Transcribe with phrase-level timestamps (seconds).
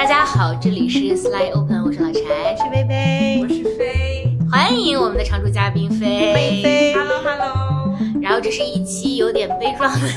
[0.00, 6.32] 大家好，这里是 Slide Open，我是老柴，是贝贝，我是飞，欢迎我们的常驻嘉宾飞。
[6.32, 7.98] 贝贝，Hello Hello。
[8.22, 10.14] 然后这是一期有点悲壮的节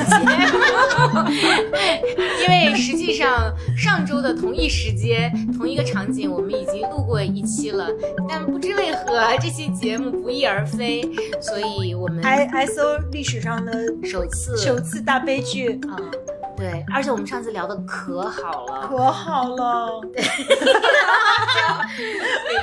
[1.11, 1.19] 目，
[2.43, 7.89] 因为实际上上周的同一时间、同一个场景，我们已经录过一期了，
[8.29, 11.01] 但不知为何这期节目不翼而飞，
[11.41, 15.99] 所以我们 I S O 历史上的首次首次大悲剧啊。
[16.63, 19.99] 对，而且我们上次聊的可好了，可好了。
[20.13, 20.23] 对，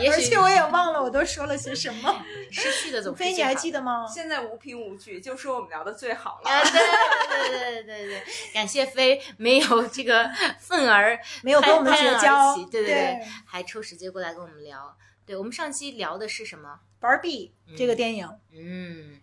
[0.08, 4.06] 而且我也忘了我都说了些什么，失去的总飞，你还记得吗？
[4.06, 6.50] 现在无凭无据，就说我们聊的最好了。
[6.50, 8.22] 啊，对对对对对对，
[8.54, 14.96] 感谢飞没有这个愤而没有跟我们绝交，对对对，还抽时间过来跟我们聊。
[15.26, 19.20] 对我们上期聊的是什么？Barbie 这个电影，嗯。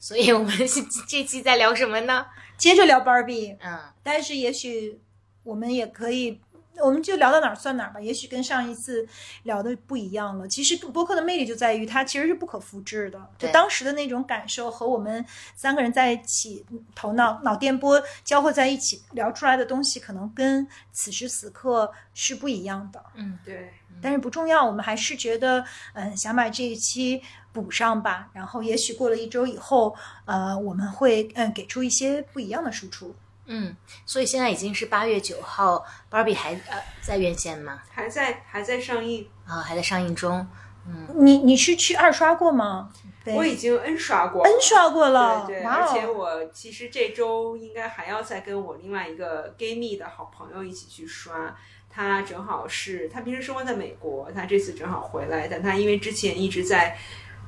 [0.00, 0.56] 所以我们
[1.08, 2.26] 这期在聊什么呢？
[2.58, 5.00] 接着聊 Barbie，嗯，但是也许
[5.44, 6.40] 我们也可以，
[6.80, 8.00] 我们就聊到哪儿算哪儿吧。
[8.00, 9.06] 也许跟上一次
[9.44, 10.46] 聊的不一样了。
[10.48, 23.04] 其实播客的魅力就在于它其实是不可复制的，就当时的那种感受和我们三个人在一起，头脑脑电波交汇在一起聊出来的东西，可能跟此时此刻是不一样的。
[23.14, 23.72] 嗯，对。
[24.00, 25.64] 但是不重要，我们还是觉得，
[25.94, 27.22] 嗯，想把这一期。
[27.50, 33.16] 补上吧，然后也许过了一周以后，呃，我们会嗯给出一些不一样的输出。
[33.50, 37.80] 嗯，所以现在已经是八月九号，Barbie 还呃在院线吗？
[37.90, 40.46] 还在还在上映啊，还在上映中。
[40.86, 42.90] 嗯，你你是去二刷过吗？
[43.26, 45.44] 我已经 N 刷过，N 刷过了。
[45.46, 51.56] 对对，而且我其实这周应该还要再跟我另外一个 gay 蜜的好朋友一起去刷。
[51.90, 56.96] 他正好是他平时生活在美国，他这次正好回来，但他因为之前一直在。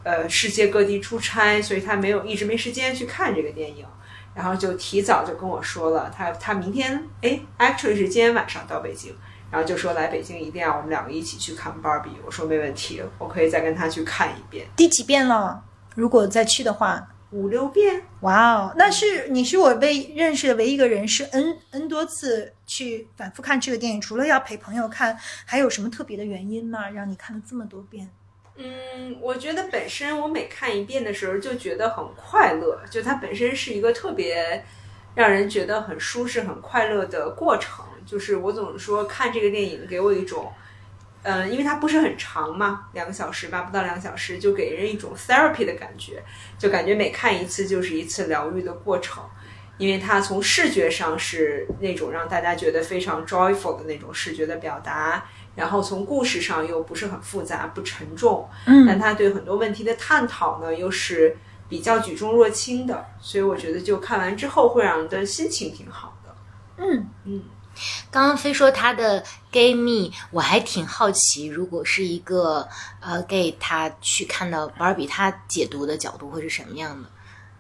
[0.03, 3.85] 呃，世界各地出差，所以他没有一直没时间去看这个电影，
[4.35, 9.15] 然后就提早就跟我说了，他他明天哎，actually 是今天晚上到北京，
[9.51, 12.17] 然后就说来北京一定要我们两个一起去看 Barbie。
[12.25, 14.67] 我说没问题，我可以再跟他去看一遍。
[14.77, 15.63] 第几遍了？
[15.97, 18.03] 如果再去的话，五六遍。
[18.21, 26.89] 哇哦，那是你是我唯认识的唯一一个人是 n n 多次去反复看这个电影，除了要陪朋友看，还有什么特别的原因吗？
[26.89, 28.09] 让你看了这么多遍？
[28.63, 34.63] 嗯，我觉得本身我每看一遍的时候就觉得很快乐，就它本身是一个特别
[35.15, 37.87] 让人觉得很舒适、很快乐的过程。
[38.05, 40.53] 就是我总是说看这个电影给我一种，
[41.23, 46.23] 嗯，因为它不是很长嘛，两个小时吧，不到两个小时，就给人一种 therapy 的感觉，
[46.59, 49.25] 就感觉每看一次就是一次疗愈的过程。
[49.79, 55.25] 因为它从视觉上是那种让大家觉得非常 joyful 的那种视觉的表达。
[55.55, 61.37] 然后从故事上又不是很复杂不沉重，嗯，但他对很多问题的探讨呢又是
[61.69, 66.35] 比较举重若轻的，所以我觉得就看完之后会让人的心情挺好的。
[66.79, 67.43] 嗯嗯，
[68.11, 72.67] 刚刚非说他的 gay 蜜，我还挺好奇，如果是一个
[73.01, 77.09] 呃 gay 他去看到 Barbie，他解读的角度会是什么样的？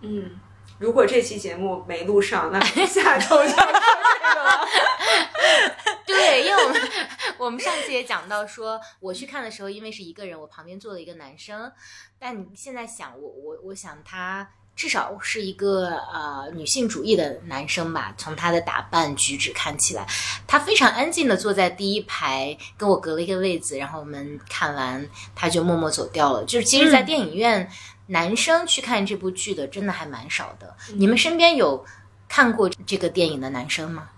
[0.03, 0.31] 嗯，
[0.80, 4.66] 如果这期节目没录上，那 下周就说这个了。
[6.06, 6.80] 对，因为我们
[7.36, 11.70] 我们上次也讲到说，我去看的时候，因为是一个人，我旁边坐了一个男生。
[12.18, 18.14] 但你现在想，我我我想他至少是一个呃女性主义的男生吧？
[18.16, 20.06] 从他的打扮举止看起来，
[20.47, 23.76] 他非常安静的坐在第一排，跟我隔了一个位子。
[23.76, 26.44] 然后我们看完，他就默默走掉了。
[26.44, 27.70] 就是其实，在电影院，
[28.10, 30.76] 男生去看这部剧的真的还蛮少的。
[30.94, 31.84] 你们身边有
[32.28, 34.10] 看过这个电影的男生吗？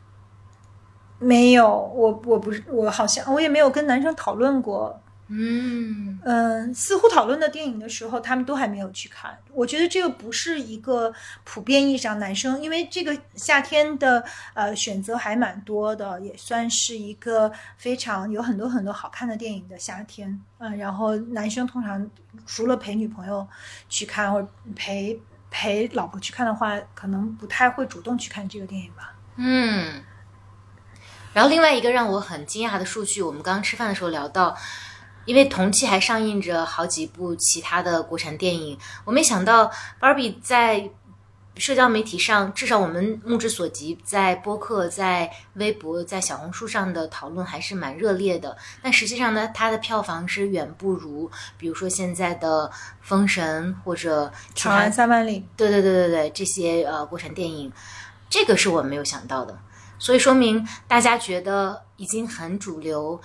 [1.19, 5.01] 没有，我我不是我好像我也没有跟男生讨论过，
[5.34, 9.38] 嗯嗯，似乎讨论的电影的时候，他们都还没有去看。
[9.53, 11.12] 我觉得这个不是一个
[11.44, 14.22] 普遍意义上男生，因为这个夏天的
[14.54, 20.41] 呃选择还蛮多的，也算是一个非常有很多很多好看的电影的夏天。
[20.59, 22.10] 嗯，然后男生通常
[22.47, 23.47] 除了陪女朋友
[23.88, 25.19] 去看，或者陪
[25.50, 29.15] 陪老婆去看的话，可能不太会主动去看这个电影吧。
[29.37, 30.03] 嗯。
[31.34, 34.54] 然后另外一个让我很惊讶的数据，我们刚刚吃饭的时候聊到，
[35.24, 39.71] 因为同期还上映着好几部其他的国产电影，我没想到
[40.01, 40.91] Barbie 在
[41.59, 48.57] 社交媒体上，至少我们目之所及，在播客、在微博、在小红书上的讨论还是蛮热烈的。
[48.83, 52.68] 但实际上呢，它的票房是远不如，比如说现在的
[53.03, 55.41] 《封神》或者《长安三万里》。
[55.54, 57.71] 对对对对对，这些呃国产电影，
[58.30, 59.59] 这个是我没有想到的。
[59.98, 63.21] 所以说明大家觉得已经很主流、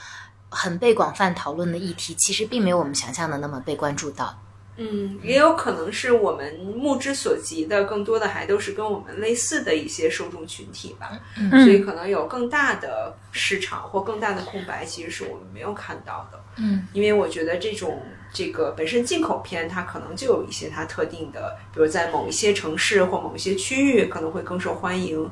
[0.50, 4.38] 很被广泛讨论的议题，其实并没有我们想象的那么被关注到。
[4.80, 11.20] 嗯，也有可能是我们目之所及的，更多的还都是跟我们类似的一些受众群体吧。
[11.50, 16.40] 所以可能有更大的市场或更大的空白，其实是我们没有看到的。
[16.58, 18.00] 嗯，因为我觉得这种
[18.32, 25.28] 这个本身进口片，它可能就有一些它特定的，比如在某一些城市或某一些区域可能会更受欢迎。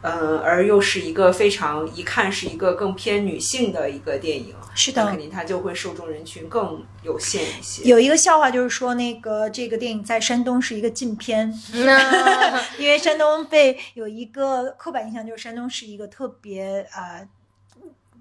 [0.00, 7.82] 呃，而又是一个非常一看是一个更偏女性的一个电影，是的那肯，定它就会受众人群更有限一些。
[7.82, 11.52] 有一个笑话就是说，那个这个电影在山东是一个禁片，
[11.84, 17.28] 那因为山东被有一个刻板印象，就是山东是一个特别呃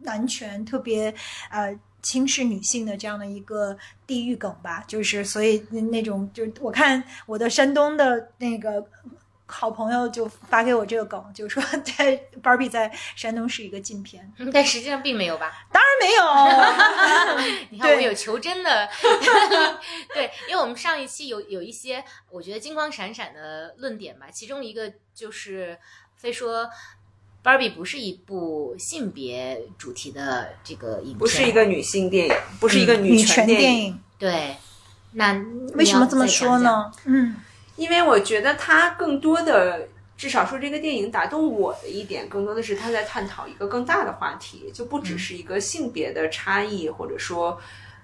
[0.01, 1.13] 男权、特别
[1.51, 3.77] 呃轻视女性的这样的一个
[4.07, 5.59] 地域梗吧，就是所以
[5.91, 8.83] 那种就是我看我的山东的那个。
[9.49, 15.65] 好朋友就发给我这个梗，就是说 在 Barbie 在山东是一个禁片，但实际上并没有吧？
[15.71, 18.89] 当然没有， 你看我对有求真的，
[20.13, 25.77] 对，因为我们上一期有有一些我觉得金光闪闪的论点吧，其中一个就是
[26.17, 26.69] 非说
[27.43, 34.57] Barbie 不是一部性别主题的这个影片，不是一个女性电影，不是一个女权电影，对。
[35.13, 35.33] 那
[35.75, 36.27] 为什么这么？
[36.27, 36.91] 说呢？
[37.05, 37.37] 嗯。
[37.77, 39.87] 因为我觉得它更多的，
[40.17, 47.57] 至少说这个电影打动我的一点，更多的是他在探讨一个更大的话题，就不只是一个性别的差异，或者说，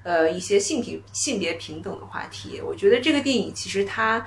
[0.03, 2.61] 呃，一些性平性别平等的话题。
[2.61, 4.25] 我觉得这个电影其实它，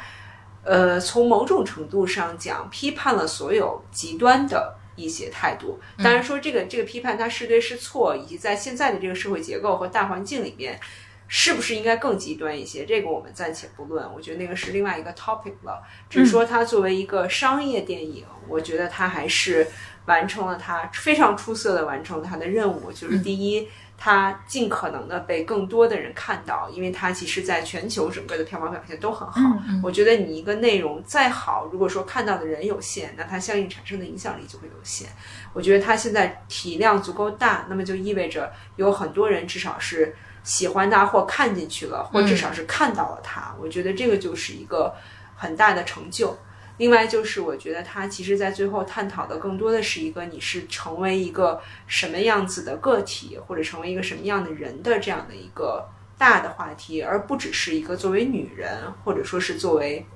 [0.62, 4.76] 呃，从某种程度上讲，批判了所有极端的。
[4.98, 10.80] 一些态度，当然说这个这个批判它是对是错，以及在现在的这个社会结构和大环境里面，
[11.28, 12.84] 是不是应该更极端一些？
[12.84, 15.82] 这个我们暂且不论，我觉得那个是另外一个 topic 了。
[16.08, 19.66] 只是说它作为一个商业电影，我觉得它还是
[20.06, 22.92] 完成了它非常出色的完成了它的任务。
[22.92, 23.68] 就是第一，
[23.98, 29.40] 它尽可能的被更多的人看到，因为它其实在全球整个的票房表现都很好。
[29.82, 35.08] 我觉得你一个内容再好，如果说看到的人有限，那它相应产生的影响力就会有限。
[35.52, 40.14] 我觉得它现在体量足够大，那么就意味着有很多人至少是。
[40.46, 44.94] 喜欢他或看进去了，或至少是看到了他，我觉得这个就是一个
[45.36, 46.38] 很大的成就。
[46.78, 55.84] 另外就是，我觉得他其实在最后探讨的更多的是一个你是成为一个什么样子的个体，或者成为一个什么样的人的这样的一个
[56.16, 60.06] 大的话题，而不只是一个作为女人，或者说是作为。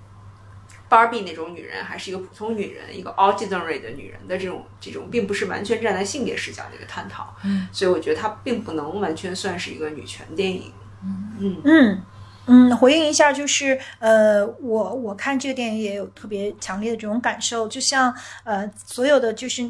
[0.91, 7.35] Barbie 那种女人，还是一个普通女人，一个 ordinary 的女人的这种这种，并不是完全站在性别视角的一个探讨。
[7.45, 10.73] 嗯，所以我觉得它并不能完全算是一个女权电影。
[11.05, 12.03] 嗯嗯
[12.47, 18.13] 嗯，回应一下，就是呃，我我看这个电影也有特别强烈的这种感受，就像
[18.43, 19.63] 呃，所有的就是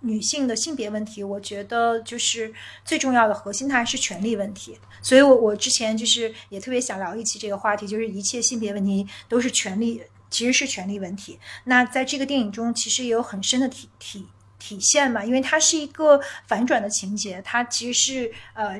[0.00, 2.54] 女性的性别问题，我觉得就是
[2.84, 4.78] 最重要的核心，它还是权利问题。
[5.02, 11.38] 所以我我之前就是也特别想聊一期这个话题，就是一切性别问题都是权利，其实是权利问题。
[11.64, 14.26] 那在这个电影中，其实也有很深的体体。
[14.60, 18.76] 体现嘛，因为它是一个反转的情节，它其实是呃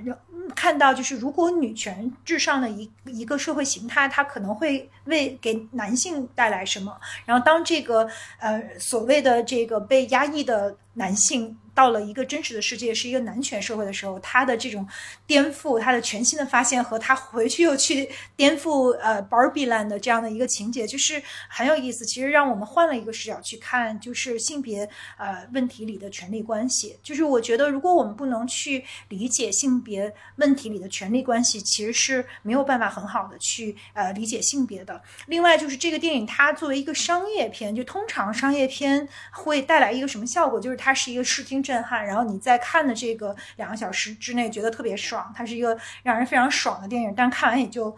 [0.56, 6.98] 看到就是如果女权至上的一一个社会形态，它可能会为给男性带来什么。
[7.24, 8.10] 然后当这个
[8.40, 14.84] 呃所谓的这个被压抑的男性到了一个真实的世界，是一个男权社会的时候，他的这种
[15.28, 22.04] 颠覆，他的全新的发现和他回去又去颠覆呃 Barbie Land 的这样的一个情节，就是很有意思。
[22.04, 26.98] 其实让我们换了一个视角去看，就是性别呃问题里的权利关系。
[27.00, 35.00] 就是我觉得，如果我们不能去理解性别问题里的权利关系，其实是没有办法很好的去呃理解性别的。
[35.28, 40.58] 另外，就是这个电影它作为一个商业片，就通常商业片会带来一个什么效果？
[40.58, 47.94] 就是它是一个视听震撼，然后你在看的这个两个小时之内觉得特别爽，它是一个让人非常爽的电影，但看完也就。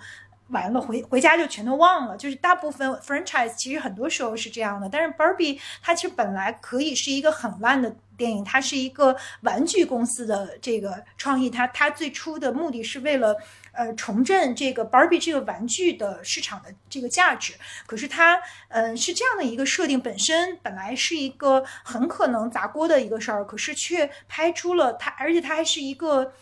[0.53, 2.17] 完了，回回家就全都忘了。
[2.17, 13.37] 就是大部分 franchise 其实很多时候是这样的，但是 Barbie 它其实本来可以是一个很烂的电影，它是一个玩具公司的这个创意，它它最初的目的是为了
[13.73, 17.55] 呃重振这个 Barbie 这个玩具的市场的这个价值。
[17.87, 26.33] 可是它嗯、是这样的一个设定，本身本来是一个很可能砸锅的一个事儿，可是却拍出了它，而且它还是一个。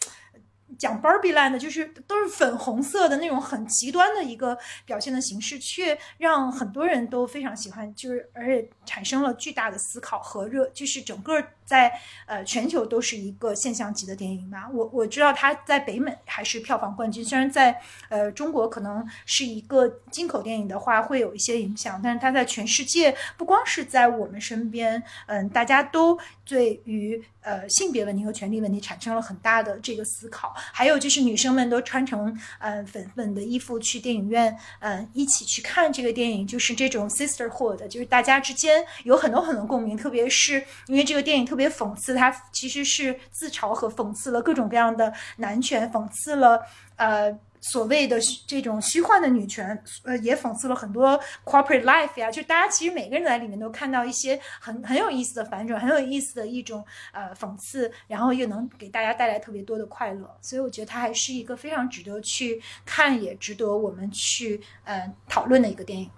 [0.78, 4.56] 讲 Barbie Land 的就是都是粉红色的那种很极端的一个
[4.86, 11.92] 表现的形式，却让很多人都非常喜欢，就是而且产生了巨大的思考和热，就是整个在
[12.26, 14.68] 呃全球都是一个现象级的电影吧。
[14.72, 30.54] 我我知道它在北美还是票房冠军，虽然在呃中国可能是一个进口电影的话会有一些影响，但是它在全世界不光是在我们身边，嗯，大家都对于呃性别问题和权利问题产生了很大的这个思考。
[30.72, 39.96] 还有就是女生们都穿成呃粉粉的衣服去电影院，呃一起去看这个电影，就是这种 sisterhood，就是大家之间有很多很多共鸣。
[39.96, 46.60] 特别是因为这个电影特别讽刺，它其实是自嘲和讽刺了各种各样的男权，讽刺了
[46.96, 47.38] 呃。
[47.60, 52.30] 所谓的这种虚幻的女权，呃，也讽刺了很多 corporate life 呀。
[52.30, 60.38] 就大家其实每个人在里面都看到一些很很有意思的反转，很有意思的一种呃讽刺，然后又能给大家带来特别多的快乐。
[60.40, 66.10] 所以我觉得它还是一个非常值得去看，也值得我们去呃讨论的一个电影。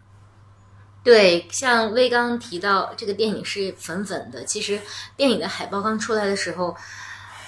[1.02, 4.78] 对，像威刚提到这个电影是粉粉的，其实
[5.16, 6.76] 电影的海报刚出来的时候。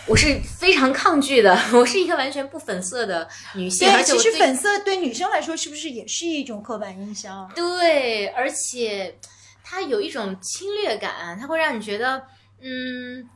[0.06, 3.88] 我是非常抗拒的， 我是一个完全不粉色的女性。
[3.88, 7.50] 对，其实粉色对女生来说是不是也是一种刻板印象？
[7.54, 9.16] 对，而且
[9.62, 12.21] 它有一种侵略感，它会让你觉得，
[12.61, 13.28] 嗯，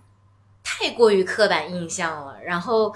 [0.64, 2.37] 太过于刻板印象了。
[2.44, 2.92] 然后，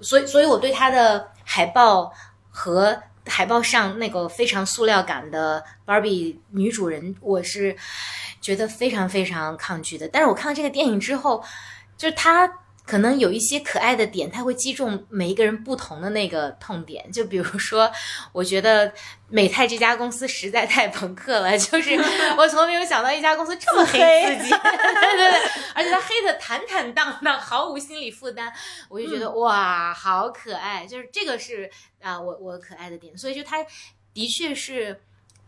[0.00, 2.12] 所以，所以我对它的海报
[2.50, 7.76] 和海报上那个非常塑料感的芭比女主人，我是
[8.40, 10.08] 觉得非常非常抗拒的。
[10.08, 11.44] 但是我看了这个电影之后，
[11.96, 12.58] 就是它。
[12.86, 17.10] 可能有一些可爱的点，它会击中每一个人不同的那个痛点。
[17.10, 17.90] 就比如说，
[18.32, 18.92] 我觉得
[19.28, 21.94] 美泰这家公司实在太朋克了，就是
[22.36, 23.98] 我从没有想到一家公司这么黑
[24.36, 28.52] 自己， 对对对，而且他黑的坦坦荡荡，毫无心理负担，
[28.88, 30.86] 我就觉得哇，好可爱。
[30.86, 31.70] 就是这个是
[32.02, 33.56] 啊，我我可爱的点，所以就他
[34.12, 35.00] 的确是。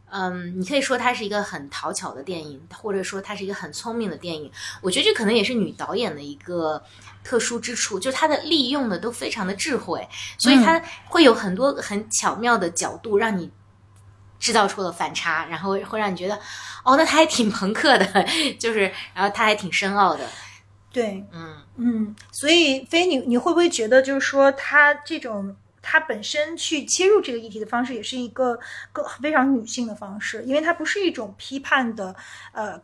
[0.09, 4.49] 嗯，你可以说它是一个很讨巧的电影，或者说它是一个很聪明的电影。
[4.81, 6.81] 我觉得这可能也是女导演的一个
[7.27, 13.51] 特殊之处，就是它的利用的都非常的智慧，所以它会有很多很巧妙的角度，让你
[14.39, 16.39] 制造出了反差，然后会让你觉得，
[16.85, 18.07] 哦，那他还挺朋克的，
[18.61, 20.25] 就是，然后他还挺深奥的。
[20.93, 25.57] 对，嗯嗯，所以飞，你你会不会觉得，就是说他这种？
[25.89, 28.59] 他本身去切入这个议题的方式，也是一个
[28.93, 32.13] 更非常女性的方式，因为它不是一种批判的，
[32.51, 32.77] 呃，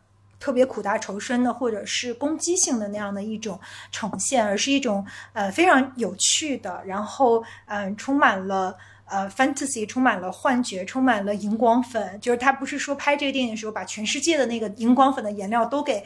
[0.43, 3.57] 特别苦大仇深的，或者是攻击性的那样的一种
[3.93, 8.75] 呈现，而是一种呃非常有趣的，然后嗯充满了。
[9.05, 12.19] 呃，fantasy 充满了幻觉，充满了荧光粉。
[12.19, 16.03] 就是他不是说拍这个电影的时候，把全世界的那个荧光粉的颜料都给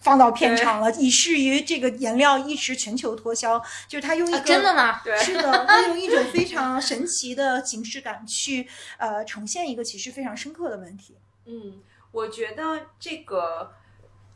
[0.00, 3.62] 放到片场了，以至于这个颜料一直全球脱销。
[3.86, 5.00] 就是他用一个真的吗？
[5.04, 8.66] 对，是的，他用一种非常神奇的形式感去
[8.96, 11.16] 呃呈现一个其实非常深刻的问题。
[11.44, 11.74] 嗯，
[12.10, 13.72] 我觉得这个。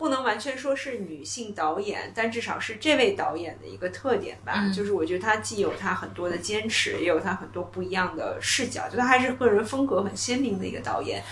[0.03, 4.69] 不能完全说是女性导演，但至少是这位导演的一个特点吧。
[4.75, 11.23] 就是我觉得她既有她很多的坚持，也有她很多不一样的视角，就她还是个人风格很鲜明的一个导演。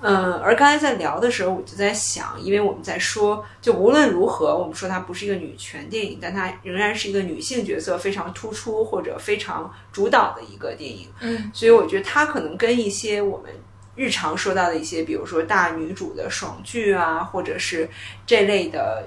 [0.00, 11.06] 嗯，而刚才在聊的时候，我就在想，因为我们在说，就无论如何，我们说它不是一个女权电影，但它仍然是一个女性角色非常突出或者非常主导的一个电影。
[11.20, 13.52] 嗯，所以我觉得它可能跟一些我们。
[13.98, 17.90] 日常说到的一些，比如说大女主的爽剧啊，或者是
[18.24, 19.04] 这类的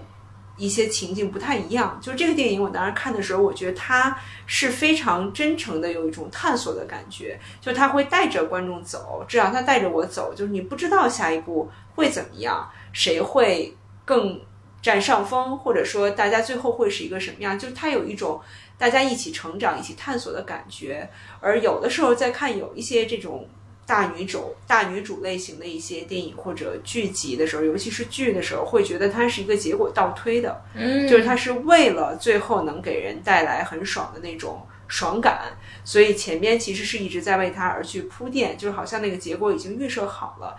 [0.58, 1.98] 一些情境不太一样。
[2.02, 7.40] 就这个电影，我当时看的时候，我觉得它是非常真诚的，有一种探索的感觉。
[7.62, 14.42] 就他会带着观众走，至少他带着我走，就是你不知道下一步会怎么样，谁会更
[14.82, 17.58] 占上风，或者说大家最后会是一个什么样。
[17.58, 18.42] 就是他有一种
[18.78, 21.10] 大家一起成长、一起探索的感觉。
[21.40, 23.48] 而有的时候在看有一些这种。
[23.92, 35.42] 大女主、大女主类型的一些电影或者剧集的时候，尤其是剧的时候，会觉得它是一个结果倒推的，嗯，就是它是为了最后能给人带来很爽的那种爽感，
[35.84, 40.56] 所以前面其实是一直在为它而去铺垫，就是好像那个结果已经预设好了，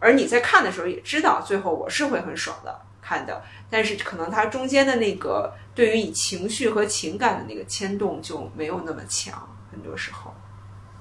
[0.00, 10.34] 而你在看的时候也知道最后我是会很爽的看的，但是可能它中间的那个对于你情绪和情感的那个牵动就没有那么强，很多时候，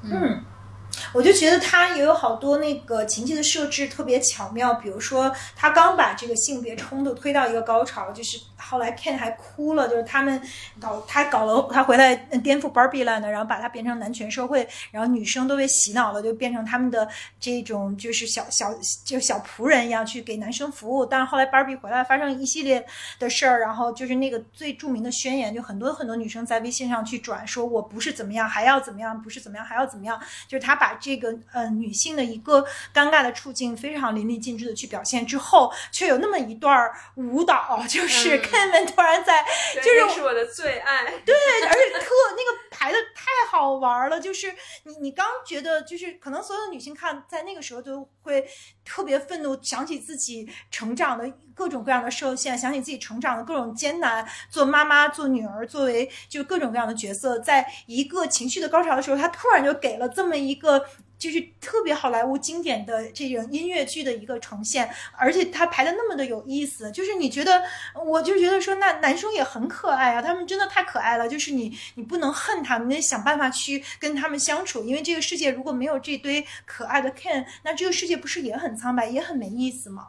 [0.03, 0.43] 嗯。
[1.13, 10.41] 我就觉得他也有好多那个情节的设置特别巧妙，比如说他刚把这个性别冲突推到一个高潮，就是后来 Ken 还哭了，就是他们
[10.79, 17.07] 搞他搞了他回来颠覆 Barbie Land，然后把它变成男权社会，然后女生都被洗脑了，就变成他们的
[17.39, 18.73] 这种就是小小
[19.05, 21.05] 就小仆人一样去给男生服务。
[21.05, 22.85] 但是后来 Barbie 回来发生一系列
[23.17, 30.81] 的事儿，然后就是那个最著名的宣言，就很多很多女生在微信上去转，说我不是怎么样还要怎么样，不是怎么样还要怎么样，就是他。
[30.81, 41.33] 把这个呃女性的一个尴尬的处境非常淋漓尽致的去表现之后，却有那么一段舞蹈，就是 Kevin 突然在，就是是我的最爱，对，
[41.67, 44.53] 而且特那个排的太好玩了，就是
[44.83, 48.45] 你你刚觉得就是可能所有的女性看在那个时候都会
[48.83, 51.31] 特别愤怒，想起自己成长的。
[51.53, 60.83] 各种各样的受限，想起自己成长的各种艰难，做妈妈、做女儿，作为就各种各样的角色，在一个情绪的高潮的时候，她突然就给了这么一个。
[61.21, 67.61] 就是特别好莱坞经典的这种音乐剧的一个呈现，而且它排的那么的有意思，就是你觉得，
[68.03, 80.07] 我就觉得说，那男生也很可爱啊，他们真的太可爱了，就是你你不能恨他们，你得想办法去跟他们相处，因为这个世界如果没有这堆可爱的 Ken，那这个世界不是也很苍白，也很没意思吗？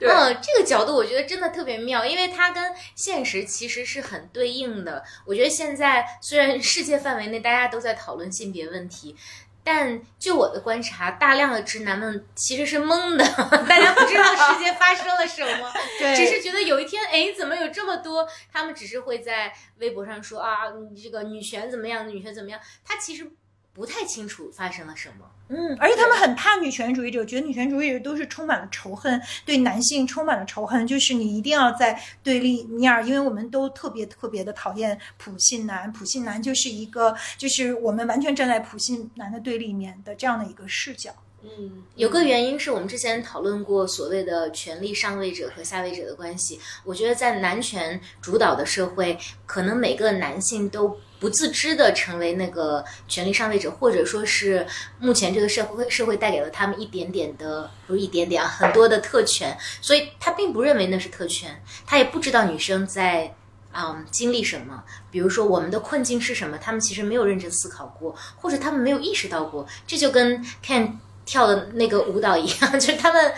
[0.00, 5.02] 嗯，这个角度我觉得真的特别妙，因为它跟现实其实是很对应的。
[5.24, 9.16] 我觉得现在虽然世界范围内大家都在讨论性别问题。
[9.64, 13.24] 但就我的观察，大量的直男们其实是懵的，
[13.66, 15.72] 大家不知道世界发生了什么，
[16.14, 18.28] 只是觉得有一天，哎，怎么有这么多？
[18.52, 22.06] 他们只是会在微博上说啊，你这个女权怎么样？
[22.08, 22.60] 女权怎么样？
[22.84, 23.28] 他其实。
[23.76, 41.14] 不太清楚发生了什么，嗯，而且他们很怕女权主义者，觉得女权主义者都是充满了仇恨，对男性充满了仇恨，就是你一定要在对立面，因为我们都特别特别的讨厌普信男，普信男就是一个，就是我们完全站在普信男的对立面的这样的一个视角。
[41.42, 50.98] 嗯，有个原因是我们之前讨论过所谓的权力上位者和下位者的关系，我觉得在男权主导的社会，可能每个男性都。
[51.20, 54.66] 不自知的成为那个权力上位者，或者说是
[54.98, 63.34] 目前这个社会社会带给了他们一点点的，不是一点点啊，很多的特权，所以他并不认为那是特权，他也不知道女生在
[63.72, 70.92] 嗯经历什么，比如说我们的困境是什么，他们其实没有认真思考过，或者他们没有意识到过，这就跟 Ken
[71.24, 73.32] 跳的那个舞蹈一样， 就是他们，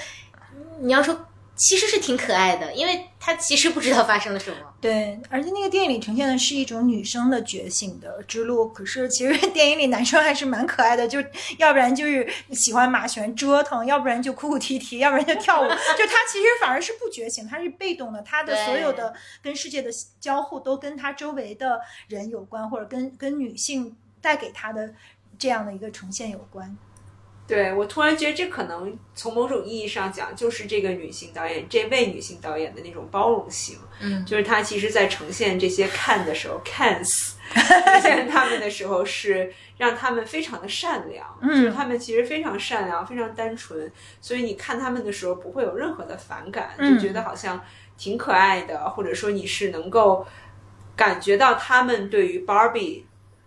[0.81, 1.27] 你要说。
[1.57, 4.57] 其实是挺可爱的，因为他其实不知道发生了什么。
[4.79, 8.69] 对，而且那个电影里呈现的是一种女生的觉醒的之路。
[8.69, 11.19] 可是其实电影里男生还是蛮可爱的，就
[11.57, 15.65] 要不然就是喜欢马旋折腾，要不然就哭哭啼啼，要不然就跳舞。
[15.99, 24.93] 就他其实反而是不觉醒，他是被动的，他的所有的跟世界的交互都跟他周围的人有关，或者跟跟女性带给他的
[25.39, 26.77] 这样的一个呈现有关。
[27.47, 33.79] 对我突然觉得，这可能从某种意义上讲，就是这个女性导演，这位女性导演的那种包容性。
[34.01, 41.25] 嗯，就是她其实，在呈现这些看的时候，看似 呈现他们的时候，是让他们非常的善良。
[41.41, 47.63] 嗯，就是他们其实非常善良，非常单纯，所以你看他们的时候，不会有任何的反感，就觉得好像
[47.97, 50.27] 挺可爱的，或者说你是能够
[50.97, 53.05] 感觉到他们对于 Barbie。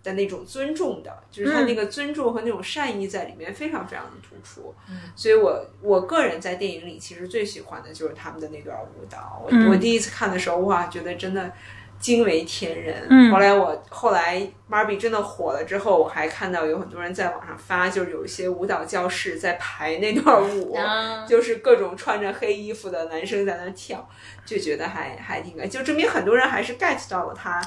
[0.10, 4.74] 的那种尊重的，就是他那个尊重和那种善意在里面非常非常的突出，
[5.16, 9.42] 所以我我个人在电影里其实最喜欢的就是他们的那段舞蹈。
[9.44, 11.52] 我我第一次看的时候，哇，觉得真的
[12.00, 13.32] 惊为天人。
[13.32, 20.76] 后来我后来 Barbie 真的火了之后，我还看到有很多人在网上发，就是有一些舞蹈教室在排那段舞，
[21.28, 24.10] 就是各种穿着黑衣服的男生在那跳，
[24.46, 27.62] 就觉得还还挺，就证明很多人还是 get 到了他。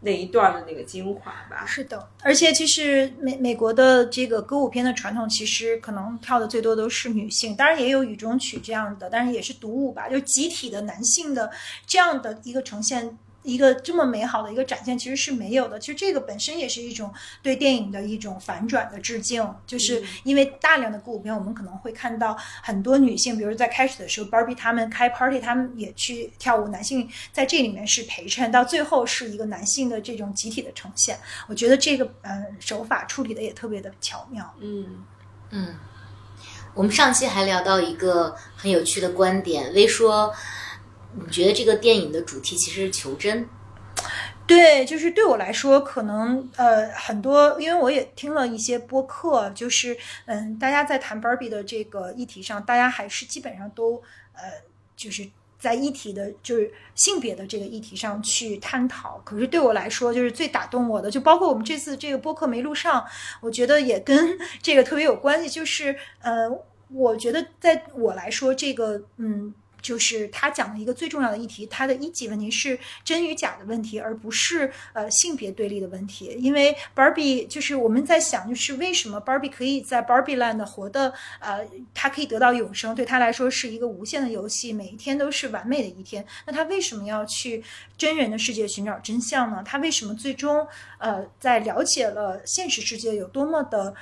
[0.00, 11.50] 那一段的那个精华吧，是的，而且其实美美国的这个歌舞片的传统，其实可能跳的最多都是女性，当然也有雨中曲这样的，但是也是独舞吧，就集体的男性的
[11.86, 13.18] 这样的一个呈现。
[13.48, 15.78] 一个这么美好的一个展现其实是没有的。
[15.78, 17.10] 其实这个本身也是一种
[17.42, 31.18] 对电影的一种反转的致敬，就是因为大量的歌舞片，我们可能会看到很多女性，比如在开始的时候，Barbie 他们开 party，他们也去跳舞，男性在这里面是陪衬，到最后是一个男性的这种集体的呈现。
[31.46, 34.54] 我觉得这个嗯手法处理的也特别的巧妙。
[34.60, 35.04] 嗯
[35.50, 35.74] 嗯，
[36.74, 40.34] 我们上期还聊到一个很有趣的观点，微说。
[41.14, 43.48] 你觉得这个电影的主题其实是求真？
[44.46, 49.94] 对，就是对我来说，可能呃很多，因为我也听了一些播客，就是
[50.24, 54.44] 嗯，大家在谈 Barbie 的这个议题上，大家还是基本上都呃，
[54.96, 59.20] 就是在议题的，就是性别的这个议题上去探讨。
[59.22, 63.04] 可是对我来说，就是最打动我的，就包括我们这次这个播客没录上，
[63.42, 65.50] 我觉得也跟这个特别有关系。
[65.50, 66.48] 就是呃，
[66.90, 69.52] 我觉得在我来说，这个嗯。
[69.80, 76.36] 就是他讲的一个最重要的议题，他的一级问题是真与假的问题，而不是呃性别对立的问题。
[76.38, 86.24] 因为 Barbie 就是我们在想，就是为什么 Barbie 可以在 Barbie Land 活的呃，他可以得到永生，对他来说是一个无限的游戏，每一天都是完美的一天。
[86.46, 87.62] 那他为什么要去
[87.96, 89.62] 真人的世界寻找真相呢？
[89.64, 90.66] 他为什么最终
[90.98, 93.94] 呃在了解了现实世界有多么的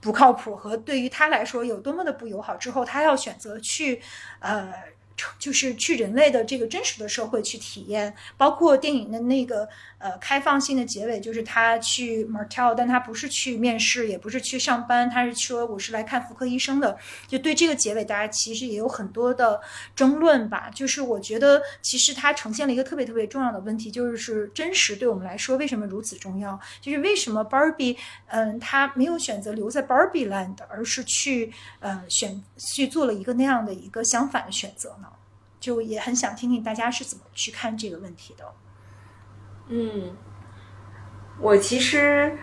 [0.00, 4.00] 不靠谱和对于他来说有多么的不友好之后，他要选择去
[4.40, 4.72] 呃？
[5.38, 16.96] 就是去人类的这个真实的社会去体验，包括电影的那个呃开放性的结尾，就是他去 Martell，但他不是去面试，也不是去上班，他是说我是来看妇科医生的。
[17.28, 19.60] 就对这个结尾，大家其实也有很多的
[19.94, 20.70] 争论吧。
[20.74, 26.58] 就是我觉得其实它呈现了一个特别特别重要的问题，就是真实对我们来说为什么如此重要？
[26.80, 35.08] 就是为什么 Barbie 嗯他没有选择留在 Barbie Land，而是去呃选去做了一个那样的一个相反的选择呢？
[35.62, 38.52] 就也很想听听大家是怎么去看这个问题的。
[39.68, 40.16] 嗯，
[41.40, 42.36] 我其实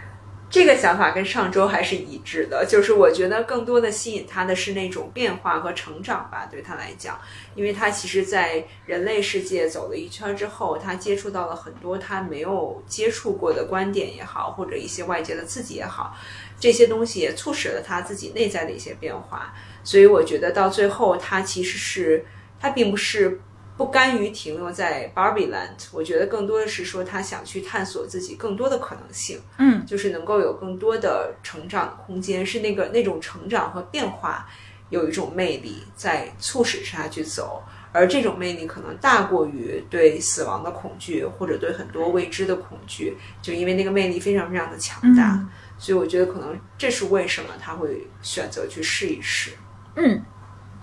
[0.49, 7.19] 这个想法跟上周还是一致的，就是我觉得更多的吸引他的是那种变化和成长吧，对他来讲，
[7.55, 16.15] 因为他其实，在人类世界走了一圈之后，他接触到了很多他没有接触过的观点也好，或者一些外界的刺激也好，
[16.57, 19.53] 这些东西也促使了他自己内在的一些变化，
[19.83, 22.25] 所以我觉得到最后，他其实是
[22.59, 23.41] 他并不是。
[23.77, 34.45] 不甘于停留在 Barbie Land，我觉得更多的是说他想去探索自己更多的可能性，嗯，就是能够有更多的成长空间，是那个那种成长和变化
[34.89, 45.39] 有一种魅力在促使他去走，而这种魅力可能大过于对死亡的恐惧或者对很多未知的恐惧，就因为那个魅力非常非常的强大，
[45.77, 49.51] 所以我觉得可能这是为什么他会选择去试一试。
[49.95, 50.21] 嗯，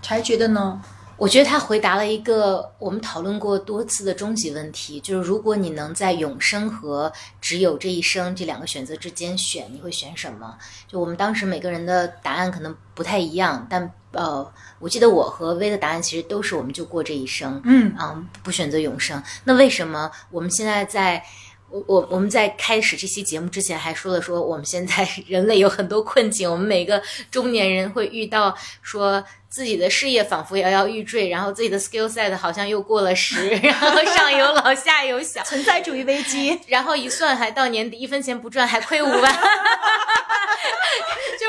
[0.01, 0.81] 柴觉得呢？
[1.17, 10.55] 我觉得他回答了一个我们讨论过多次的终极问题，就是如果你能在永生和只有这一生这两个选择之间选，你会选什么？
[10.87, 14.49] 就我们当时每个人的答案可能不太一样，但呃，
[14.79, 19.21] 我记得我和薇的答案其实都是我们就过这一生，嗯啊，不选择永生。
[19.43, 21.23] 那为什么我们现在在？
[21.69, 39.27] 我我我们在开始这期节目之前还说了说，我们现在 人类有很多困境，我们每个中年人会遇到说自己的事业仿佛摇摇欲坠，然后自己的 skill set 好像又过了时， 然后上有老下有小，存在主义危机，然后一算还到年底一分钱不赚还亏五万， 就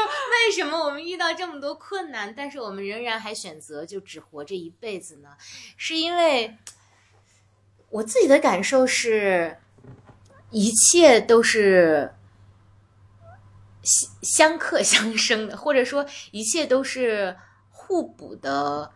[0.02, 5.28] 为什么我们遇到这么多困难，但是我们仍然还选择就只活这一辈子呢？
[5.76, 6.57] 是因为
[7.90, 9.59] 我自己的感受是。
[10.50, 12.14] 一切都是
[13.82, 17.37] 相相克相生的， 或者说一切都是
[17.70, 18.92] 互补的、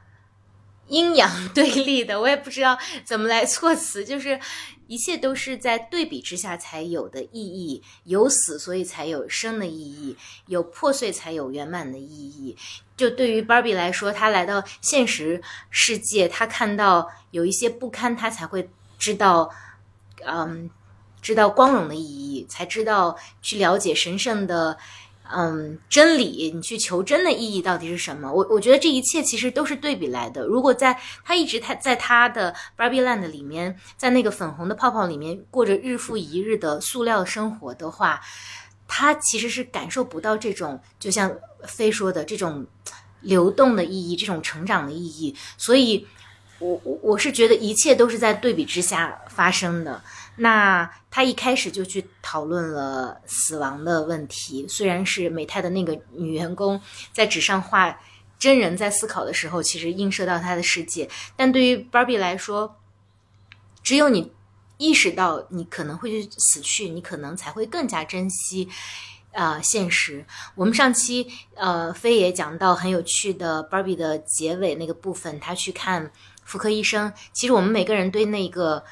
[0.86, 2.20] 阴阳对立的。
[2.22, 4.40] 我也不知道怎么来措辞，就是
[4.86, 7.82] 一切都是在对比之下才有的意义。
[8.04, 12.56] 有死，所以才有生的意义；有破碎，才有圆满的意义。
[12.96, 19.50] 就对于芭比来说，她来到现实世界，她看到有一些不堪，她才会知道，
[20.24, 20.70] 嗯。
[21.22, 24.76] 知道光荣的意义，才知道去了解神圣的，
[25.32, 26.50] 嗯，真理。
[26.52, 28.30] 你去求真的意义到底是什么？
[28.30, 30.44] 我我觉得这一切其实都是对比来的。
[30.44, 38.20] 如果在他一直他在他的 Barbie Land 里面，在那个粉红的泡泡里面过着日复一日的塑料生活的话，
[38.88, 41.32] 他其实是感受不到这种，就像
[41.64, 42.66] 飞说的这种
[43.20, 45.35] 流动的意义，这种成长的意义。
[45.56, 46.06] 所以，
[46.58, 50.02] 我我我是觉得一切都是在对比之下发生的。
[50.37, 56.81] 那他一开始就去讨论了死亡的问题，虽然是美泰的那个女员工
[57.12, 58.01] 在纸上画
[58.38, 62.77] 真人在思考的时候，其实映射到他的世界，但对于 Barbie 来说，
[63.83, 64.33] 只有你
[64.79, 68.68] 意识到你可能会去死去，你可能才会更加珍惜
[69.35, 70.25] 啊现实。
[70.55, 76.11] 我们上期呃飞也讲到很有趣的 Barbie 的结尾那个部分，他去看
[76.42, 78.83] 妇科医生，其实我们每个人对那个。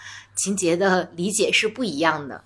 [0.41, 2.43] 情节的理解是不一样的。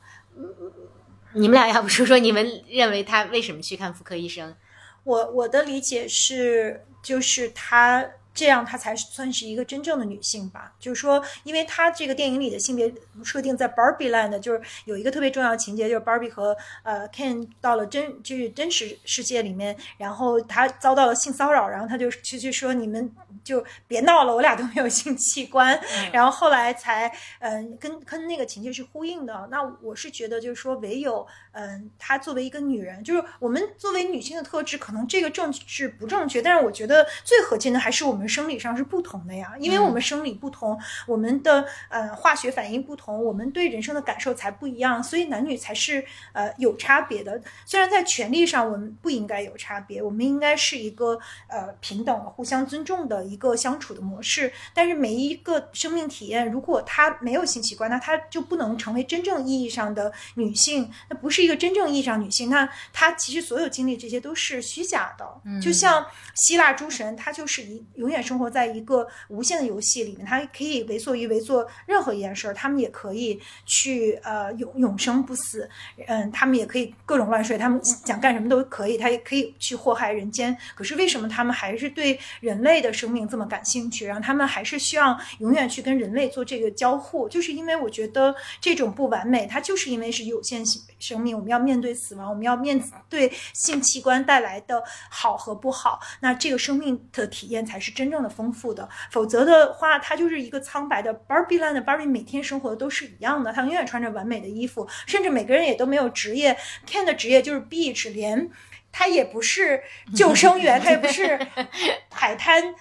[1.35, 4.57] 你们俩要不说说，你们认为他为什么去看妇科医生？
[5.05, 8.05] 我我的理解是，就是他。
[8.35, 10.73] 这样她才算是一个真正的女性吧。
[10.81, 12.92] 就是说，因为她这个电影里的性别
[13.23, 23.11] 设定在 Barbie Land，就是有一个特别重要的情节，就是 Barbie 和呃 Ken 到了真就是真实世界里面，然后她遭到了性骚扰，然后她就去去说你们
[23.44, 25.81] 就别闹了，我俩都没有性器官。
[26.12, 29.49] 然后后来才嗯跟跟那个情节是呼应的。
[29.51, 38.24] 那我是觉得就是说，唯有嗯她作为一个女人，就是我们作为女性的特质，可能这个政治不正确，但是我觉得最核心的还是我们。
[38.29, 47.41] 生理上是不同的呀，因为我们生理不同，我们的呃化学反应不同，我们对人生的感受才不一样，所以男女才是呃有差别的。
[47.67, 54.53] 虽然在权利上我们不应该有差别，我们应该是一个呃平等、互相尊重的一个相处的模式。
[54.73, 62.49] 但是每一个生命体验，如果他没有性器官，那他就不能成为真正意义上的女性，那不是一个真正意义上女性。
[62.49, 68.13] 那他其实所有经历这些都是虚假的，嗯就像希腊诸神，他就是一永远。
[68.14, 75.68] 远生活在一个无限的游戏里面，他可以为所欲为，做任何一件事儿，他们也可以去呃永永生不死，
[76.07, 80.57] 嗯，他们也可以各种乱睡，他们想干什么都可以，他也可以去祸害人间。
[80.74, 84.07] 可是为什么他们还是对人类的生命这么感兴趣？
[84.07, 98.88] 然后他们还是需要永远去跟人类做这个交互，就是因为我觉得这种不完美，它就是因为是有限性生命，我们要面对死亡，我们要面对性器官带来的好和不好，那这个生命的体验才是真正的丰富的。
[99.11, 106.57] 否则的话，他就是一个苍白的 Barbie land 的 Barbie，每天生活的都是一样的，他永远穿着完美的衣服，甚至每个人也都没有职业。
[106.87, 108.51] Ken 的职业就是 beach，连
[108.93, 109.83] 他也不是
[110.14, 111.38] 救生员，他也不是
[112.12, 112.75] 海滩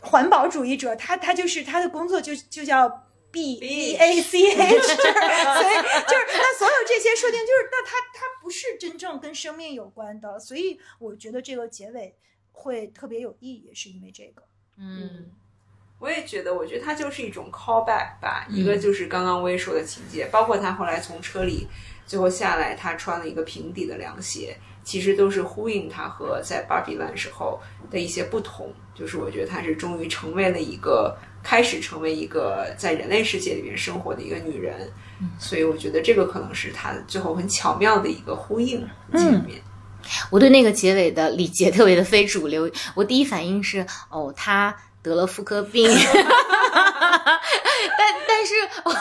[0.00, 2.88] 环保主义者，他他就是他的工作就就叫
[3.30, 5.74] B B A C H， 所以
[6.06, 12.14] 就是那所有这些设定就是那他他不是真正跟生命有关的，所以我觉得这个结尾
[12.54, 14.42] 会特别有意义，是因为这个。
[14.78, 15.26] 嗯
[16.00, 18.46] 我也觉得，我觉得它就是一种 callback 吧。
[18.50, 21.66] 一个就是刚刚薇说的情节，包括他后来从车里
[22.04, 27.58] 最后下来，他穿了一个平底的凉鞋，其实都是呼应他和在芭比 land 时候
[27.90, 28.72] 的一些不同。
[28.94, 34.92] 就是我觉得他是终于成为了一个开始成为一个在人类世界里面生活的一个女人，
[35.38, 39.62] 所以我觉得这个可能是她最后很巧妙的一个呼应前面。
[40.30, 45.90] 我对那个结尾的理解特别的非主流，我第一反应是哦，他得了妇科病，
[47.98, 48.92] 但但是我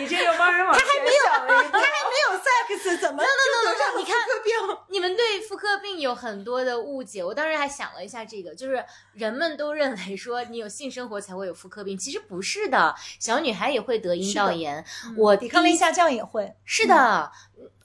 [0.00, 0.84] 你这个帮人往前
[1.24, 3.28] 想了一步他还没有 sex，怎么就
[3.70, 4.52] 得上你看妇科病？
[4.88, 14.84] 你们对妇科病有很多的误解，我当时还想了一下这个，就是人们都认为说你有性生活才会有妇科病，其实不是的，小女孩也会得阴道炎。
[15.16, 16.52] 我抵抗力下降也会。
[16.64, 17.30] 是的，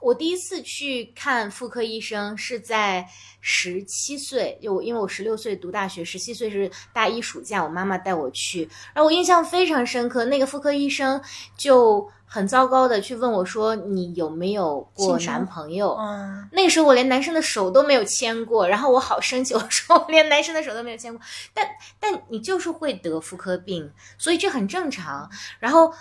[0.07, 3.05] 我第一次去看妇科医生是在
[3.41, 11.21] 十七岁，就我因为我十六岁读大学，十七岁是大一暑假，我妈妈带我去，然后我印象非常深刻，那个妇科医生
[11.57, 15.93] 就很糟糕的去问我说你有没有过男朋友？
[15.99, 21.21] 嗯，那个时候我连男生的手都没有牵过，然后我好生气，我说我连男生的手都没有牵过，
[21.53, 21.67] 但
[21.99, 25.29] 但你就是会得妇科病，所以这很正常。
[25.59, 25.93] 然后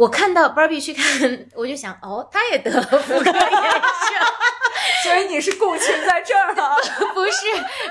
[0.00, 1.04] 我看到 Barbie 去看，
[1.52, 3.36] 我就想，哦，他也得了妇科炎症，
[5.04, 6.74] 所以你是共情在这儿了。
[7.12, 7.32] 不是？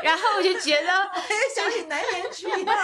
[0.02, 2.76] 然后我就觉得，我也想起难言之隐，然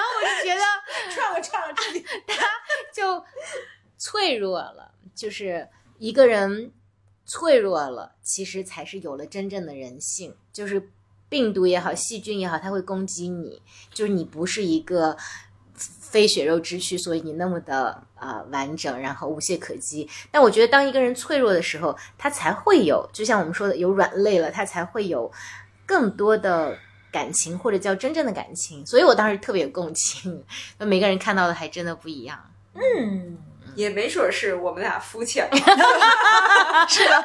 [0.00, 0.62] 后我就觉得
[1.10, 2.02] 串了串了这里。
[2.26, 2.46] 他
[2.90, 3.22] 就
[3.98, 6.72] 脆弱了，就是一个人
[7.26, 10.90] 脆弱了，其实才是有了真正的人性，就是
[11.28, 13.60] 病毒也好，细菌也好，它会攻击你，
[13.92, 15.18] 就是你不是一个。
[16.10, 20.08] 非血肉之躯，所以你那么的啊、呃完整，然后无懈可击。
[20.30, 25.30] 但我觉得，当一个人脆弱的时候，他才会有，就像我们说的，有软肋了，他才会有
[25.86, 26.76] 更多的
[27.12, 28.84] 感情，或者叫真正的感情。
[28.84, 30.44] 所以我当时特别有共情，
[30.78, 32.38] 那每个人看到的还真的不一样。
[32.74, 33.38] 嗯，
[33.76, 35.56] 也没准是我们俩肤浅了。
[36.88, 37.24] 是吧，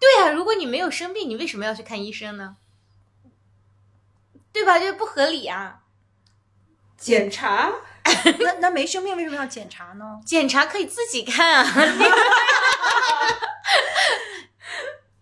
[0.00, 2.56] 对啊，如果你没有生病，你为什么要去看医生呢？
[4.52, 4.76] 对吧？
[4.78, 5.82] 这不合理啊！
[6.98, 7.72] 检查
[8.40, 10.04] 那那没生病为什么要检查呢？
[10.26, 11.64] 检查可以自己看啊，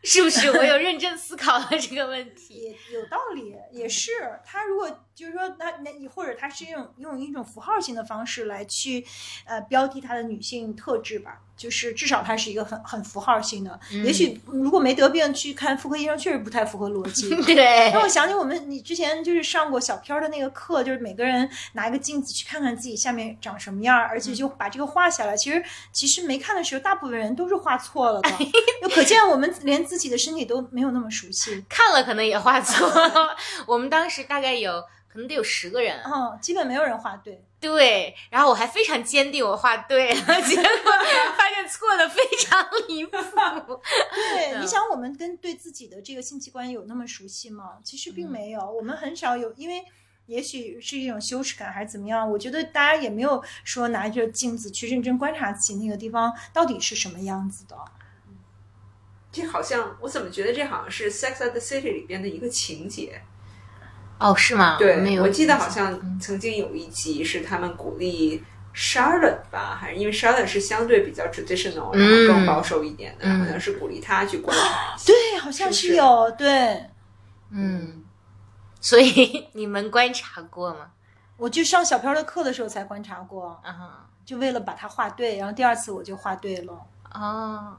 [0.02, 0.50] 是不是？
[0.52, 2.76] 我有认真思考了这个问题。
[2.90, 4.12] 也有道理，也是。
[4.44, 9.02] 他如果就是说，那那你或者他是用用一种符号性的方式来去
[9.46, 13.80] 呃标题他的女性特质吧，就是至少它是一个很很符号性的。
[14.04, 17.30] 也许如果没得病去看妇科医生，确实不太符合逻辑。
[17.54, 25.34] 对让我想起我们，你之前就是上过小片儿的那个课，就是每个人拿一个镜子去看看自己下面长什么样儿，而且就把这个画下来。
[25.34, 28.30] 其实其实没看的时候，大部分人都是画错了的，
[28.82, 31.64] 就可见我们连自己的身体都没有那么熟悉。
[31.70, 33.34] 看了可能也画错了。
[33.66, 34.82] 我们当时大概有
[35.16, 37.42] 可能得有十个人，嗯，基本没有人画对。
[37.58, 40.64] 对，然后我还非常坚定我画对了， 结果
[41.36, 43.10] 发现错的非常离谱。
[44.14, 47.78] 对，嗯你想我们跟对自己的这个性器官有那么熟悉吗？
[47.82, 49.84] 其实并没有，我们很少有，因为。
[50.26, 52.28] 也许是一种羞耻感，还是怎么样？
[52.28, 57.76] 我觉得大家也没有说拿着镜子去认真观察自己那个地方到底是什么样子的。
[59.30, 63.22] 这好像我怎么觉得这好像是《Sex and the City》里边的一个情节？
[64.18, 64.78] 哦，是吗？
[64.80, 68.42] 没对，有，我记得好像曾经有一集是他们鼓励
[68.74, 75.04] Charlotte 吧，还是因为 Charlotte 是相对比较 traditional，然后更保守一点的，嗯好像是鼓励他去观察一下。
[75.06, 76.80] 对，好像是不是是有对。
[77.50, 78.02] 嗯，
[78.80, 80.90] 所以 你们观察过吗？
[81.36, 86.72] 我就上小飘的课的时候才观察过，啊，就为了把它画对，然后第二次我就画对了。
[87.12, 87.76] 哦，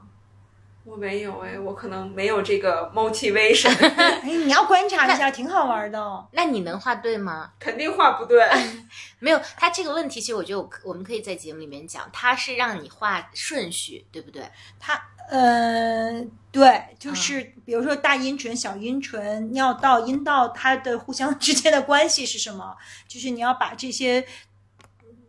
[0.88, 6.26] 我没有哎，我可能没有这个 motivation， 哎，你要观察一下，挺好玩的。
[6.32, 7.52] 那你能画对吗？
[7.60, 8.42] 肯定画不对。
[9.20, 14.48] 没有，他这个问题其实我觉得我我们可以在节目里面讲，他是让你画顺序，对不对？
[14.80, 14.98] 他
[15.30, 22.74] 呃，对，就是比如说大阴唇、小阴唇、尿道、阴道，它的互相之间的关系是什么？
[23.06, 24.26] 就是你要把这些，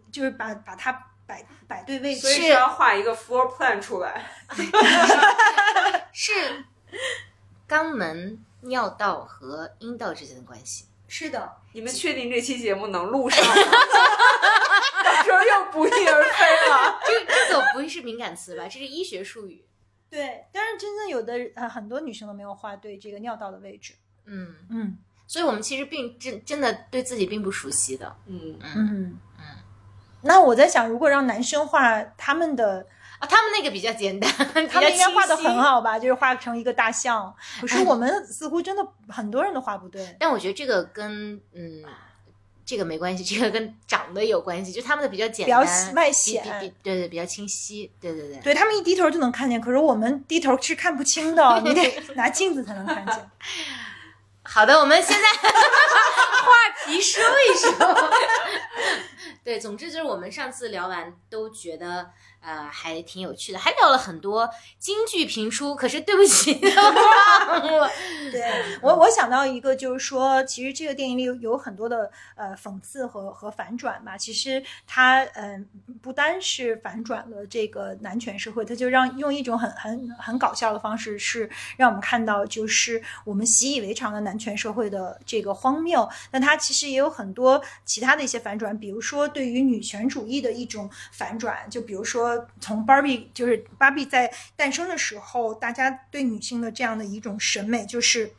[0.09, 2.21] 就是把把它摆摆对位置。
[2.21, 4.25] 所以是要画一个 floor plan 出来。
[6.11, 6.65] 是
[7.67, 10.85] 肛门、尿道和阴道之间的关系。
[11.07, 13.53] 是的，你们确定这期节目能录上吗？
[15.05, 16.99] 到时候又不翼而飞了。
[17.05, 18.63] 这这个不会是敏感词吧？
[18.65, 19.63] 这是医学术语。
[20.09, 23.93] 对，但是真正有的呃很多女生都没有画对这个尿道的位置。
[24.25, 28.15] 嗯，嗯所以我们其实并真真的对自己并不熟悉的。
[28.25, 29.19] 嗯，嗯嗯。
[30.21, 32.85] 那我在想，如果让男生画他们的，
[33.19, 34.29] 啊，他们那个比较简单，
[34.69, 35.57] 他们应该画的很。
[35.61, 35.97] 好吧？
[35.97, 37.33] 就是画成一个大象。
[37.61, 40.15] 可是我们似乎真的很多人都画不对。
[40.19, 41.83] 但我觉得这个跟嗯，
[42.65, 48.37] 这个没关系， 这个跟长得有关系，就他们的比较简比较单，比外显比比对对，比较清晰，对对对。
[48.39, 53.29] 对他们一低头就能看见，可是我们低头是看不清的， 你得拿镜子才能看见。
[54.43, 57.69] 好的，我们现在话题说一收。
[59.43, 62.09] 对，总之就是我们上次聊完都觉得
[62.41, 67.89] 呃还挺有趣的，还聊了很多京剧评书，可是对不起 都忘了。
[68.31, 68.41] 对
[68.81, 74.17] 我，我想到一个，就是说，其实这个电影里有有很多的呃讽刺和和反转吧。
[74.17, 75.67] 其实它嗯、
[76.01, 86.07] 不单是反转了这个男权社会，它就让用一种很很很搞笑的方式，是让我们看到就是我们习以为常的男权社会的这个荒谬。
[86.29, 98.33] 但它其实也有很多其他的一些反转，比如说说对于女权主义的一种反转，就比如说从 Barbie 就是芭比在诞生的时候，大家对女性的这样的一种审美就是。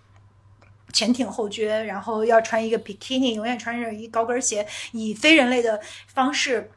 [0.92, 6.72] 前挺后撅，然后要穿一个 bikini，永远穿着一高跟鞋，以非人类的方式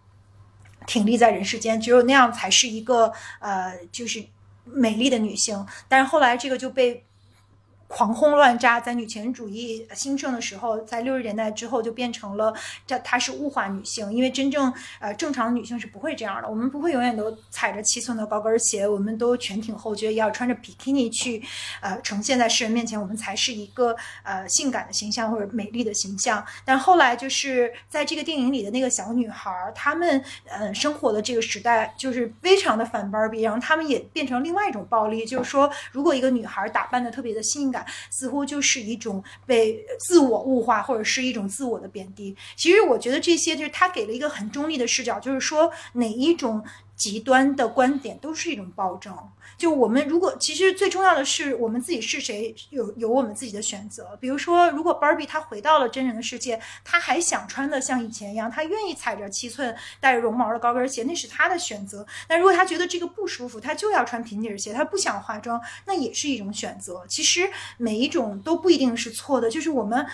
[0.86, 4.23] 挺立在人世间，只有那样才是一个呃，就是
[4.65, 5.65] 美丽的女性。
[5.88, 7.03] 但是后来这个就被
[7.93, 12.51] 狂轰乱炸，在女权主义兴盛的时候，在六十年代之后就变成了
[12.88, 21.43] 这她是物化女性，因为真正呃正常的女性是不会这样的，我们不会永远都踩着七寸的高跟鞋，我们都全挺后撅，要穿着比基尼去
[21.82, 26.43] 呃呈现在世人面前，我们才是一个呃性感的形象或者美丽的形象。
[26.65, 42.36] 但后来就是在这个电影里的那个小女孩，她们呃生活的这个时代就是非常的反芭比，然后她们也变成另外一种暴力，就是说，如果一个女孩打扮的特别的性感，似乎就是一种被自我物化或者是一种自我的贬低。
[42.56, 46.63] 其实我觉得这些就是他给了一个很中立的视角，就是说哪一种
[47.04, 49.13] 极端的观点都是一种暴政。
[49.58, 54.18] 就我们如果其实最重要的是我们自己是谁，有有我们自己的选择。
[54.22, 62.08] 比如说，如果 Barbie 她回到了真人的世界，她还想穿的像以前一样，她愿意踩着七寸带着绒毛的高跟鞋，那是她的选择。
[62.26, 67.04] 但如果她觉得这个不舒服，她就要穿平底鞋，她不想化妆，那也是一种选择。
[67.10, 70.08] 其实每一种都不一定是错的，就是我们。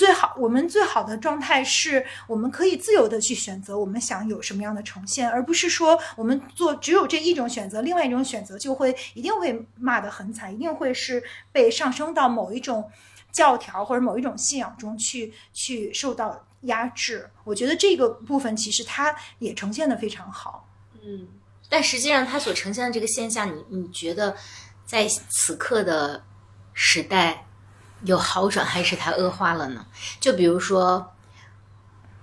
[0.00, 12.90] 最好，我们最好的状态是我们可以自由的去选择我们想有什么样的呈现，而不是说我们做只有这一种选择，另外一种选择就会一定会骂得很惨，一定会是被上升到某一种
[13.30, 17.28] 教条或者某一种信仰中去去受到压制。
[17.44, 20.66] 我觉得这个部分其实它也呈现的非常好。
[21.02, 21.28] 嗯，
[21.68, 24.34] 但实际上，它所呈现的这个现象，你你觉得
[24.86, 26.24] 在此刻的
[26.72, 27.44] 时代
[28.04, 29.84] 有好转，还是它恶化了呢？
[30.20, 31.12] 就比如说，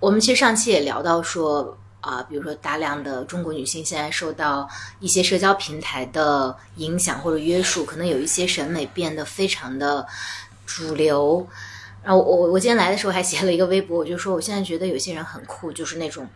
[0.00, 4.68] 我们其实上期也聊到说，啊、比如说大量的中国女性现在受到
[5.00, 10.06] 一些社交平台的影响或者约束，可能有一些审美变得非常的
[10.66, 11.46] 主流。
[12.02, 16.26] 然后我我今天来的时候还写了一个微博，我就说我现在觉得有些人很酷，就是那种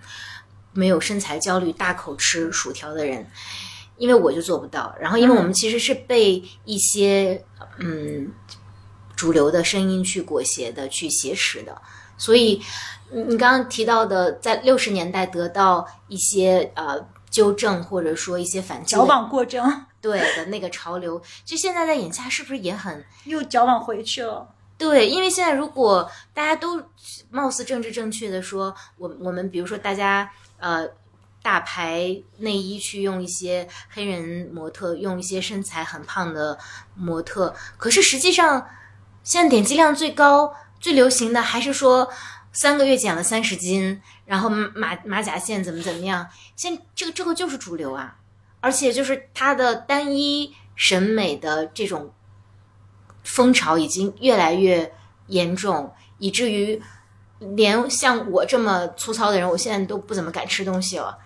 [0.73, 3.27] 没有身材焦虑、大口吃薯条的人，
[3.97, 4.95] 因为我就做不到。
[5.01, 7.43] 然后，因为我们其实是被一些
[7.79, 8.31] 嗯
[9.23, 11.81] 主流的声音去裹挟的、去挟持的，
[12.19, 12.61] 所以
[13.13, 16.99] 你你刚刚提到的，在六十年代得到一些呃
[17.31, 19.65] 纠正，或者说一些反击矫枉过正，
[20.03, 24.49] 对的那个潮流，就现在在眼下是不是也很 又矫枉回去了。
[24.77, 26.83] 对，因为现在如果大家都
[27.31, 30.85] 貌似政治正确的说，我我们比如说大家呃
[31.45, 36.59] 大牌内衣去用一些黑人模特，用一些身材很胖的
[36.97, 38.67] 模特，可是实际上
[39.23, 42.11] 现在点击量最高、最流行的还是说
[42.53, 48.17] 三个月减了三十斤，然后马马甲线怎么怎么样，现在这个这个就是主流啊，
[48.61, 52.13] 而且就是它的单一审美的这种
[53.25, 54.93] 风潮已经越来越
[55.29, 56.83] 严重，以至于
[57.39, 61.17] 连像我这么粗糙的人，我现在都不怎么敢吃东西了。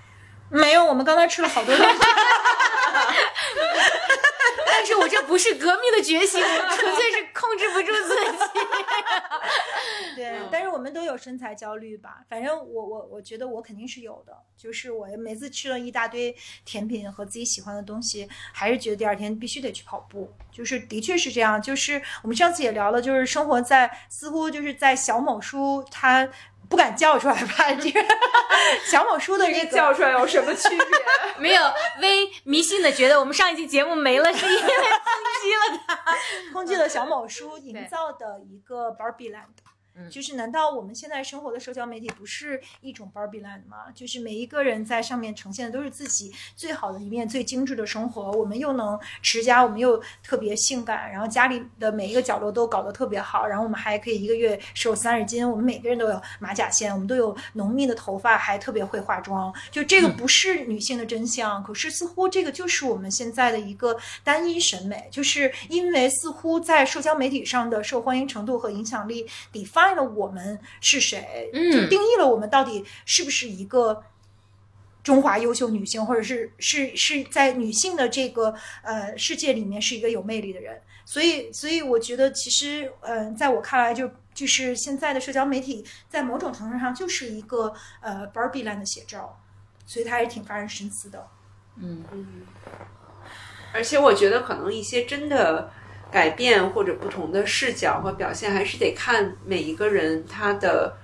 [0.48, 1.92] 没有，我们刚才吃了好多东西。
[4.78, 6.46] 但是我这不是革命的决心，我
[6.76, 8.26] 纯粹是控制不住自己。
[10.14, 12.18] 对，但是我们都有身材焦虑吧？
[12.28, 20.30] 反正我我我觉得我肯定是有的，就是我每次吃了一大堆甜品和自己喜欢的东西，还是觉得第二天必须得去跑步。
[20.52, 26.28] 就是的确是这样，就是我们上次也聊了，就是生活在似乎就是在小某书他。
[26.68, 27.72] 不敢叫出来吧？
[27.80, 28.04] 这个
[28.84, 30.86] 小某书的这个叫出来有什么区别？
[31.38, 31.62] 没有，
[32.00, 36.14] 微迷信的觉得我们上一期节目没了，是因为抨击了他，
[36.52, 39.65] 抨击了小某书营造的一个 Barbie Land。
[40.10, 43.90] 就是难道我们现在生活的社交媒体不是一种 Barbie Land 吗？
[43.94, 48.30] 就是每一个人在上面呈现的都是自己最好的一面、最精致的生活。
[48.32, 55.48] 我们又能持家，我们又特别性感，然后家里的每一个角落都搞得特别好，然后我们还可以一个月瘦三十斤。
[55.48, 59.50] 我们每个人都有马甲线，我们都有浓密的头发，还特别会化妆。
[59.70, 69.85] 就这个不是女性的真相，可是似乎这个就是我们现在的一个单一审美，就是因为似乎在社交媒体上的受欢迎程度和影响力比发。
[69.94, 74.02] 了我们是谁，就定义了我们到底是不是一个
[75.02, 80.82] 中华优秀女性，或者是是是在女性的这个呃世界里面是一个有魅力的人。
[81.04, 89.40] 所以，所以我觉得其实，嗯，在我看来，就就是现在的社交媒体在某种程度上就是一个呃 Barbie Land 的写照，
[89.86, 91.28] 所以它还是挺发人深思的。
[91.76, 92.42] 嗯嗯，
[93.72, 95.70] 而且我觉得可能一些真的。
[96.16, 100.96] 改变或者不同的视角和表现，还是得看每一个人他的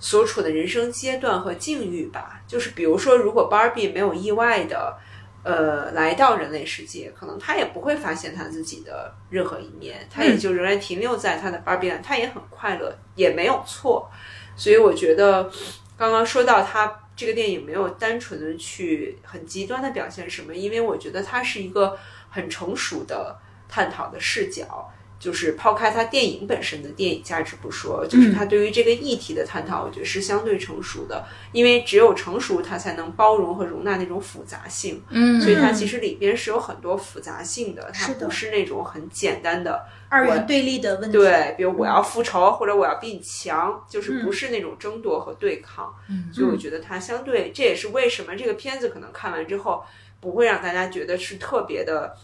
[0.00, 2.42] 所处的人生阶段和境遇吧。
[2.44, 4.98] 就是比如说，如果 Barbie 没有意外的，
[5.44, 14.10] 呃，来到人类世界，可能他也不会发现他自己的任何一面，他也就仍然停留在他的 Barbie，他也很快乐，也没有错。
[14.56, 15.48] 所以我觉得，
[15.96, 21.96] 刚刚说到他这个电影没有单纯的去很极端的表现什么，因为我觉得它是一个
[22.30, 23.38] 很成熟的。
[23.74, 31.26] 探讨的视角，就是抛开它电影本身的电影价值不说，就是它对于这个议题的探讨，我觉得是相对成熟的。
[31.50, 35.02] 因为只有成熟，它才能包容和容纳那种复杂性。
[35.08, 41.18] 嗯，所以它其实里边是有很多复杂性的，它不是那种很简单的二元对立的问题。
[41.18, 45.92] 对，比如我要复仇，或者我要比你强，就是不是那种争夺和对抗。
[46.08, 49.82] 嗯，所以我觉得它相对，这也是为什么这个片子可能看完之后
[50.20, 52.14] 不会让大家觉得是特别的。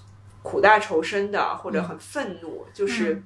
[0.43, 3.23] 苦大仇深的，或者很愤怒，就是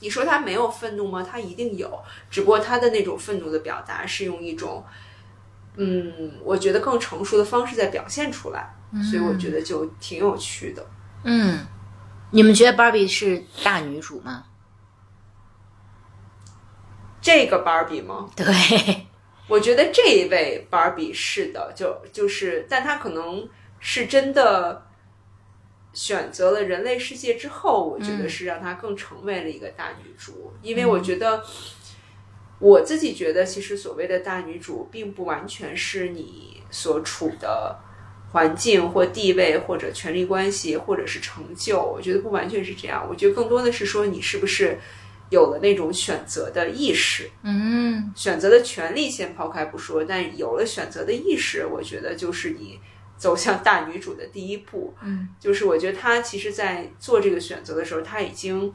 [0.00, 1.22] 你说他没有愤怒吗？
[1.22, 4.84] 他一定有，只不过他的那种愤怒的表达是用一种，
[5.76, 8.74] 嗯，我觉得更成熟的方式在表现出来，
[9.10, 10.86] 所以我觉得就挺有趣的。
[11.22, 11.66] 嗯，
[12.30, 14.44] 你们觉得芭比是大女主吗？
[17.22, 18.28] 这个芭比吗？
[18.36, 18.44] 对，
[19.48, 23.48] 我觉得这一位芭比是的，就就是，但她可能
[23.80, 24.86] 是真的。
[25.94, 31.42] 选择了人类世界之后，我觉得是让她更成为了一个大女主，因为我觉得
[32.58, 37.78] 我自己觉得，其实所谓的大女主，并不完全是你所处的
[38.32, 43.06] 环境或地位或者权力关系或者是成就，我觉得不完全是这样。
[43.08, 44.76] 我觉得更多的是说你是不是
[45.30, 52.80] 有了那种选择的意识，嗯，选择的权利先抛开不说，但有了选择的意识，我觉得就是你。
[53.24, 58.70] 走向大女主的第一步，嗯，就是我觉得她其实，在做这个选择的时候，她已经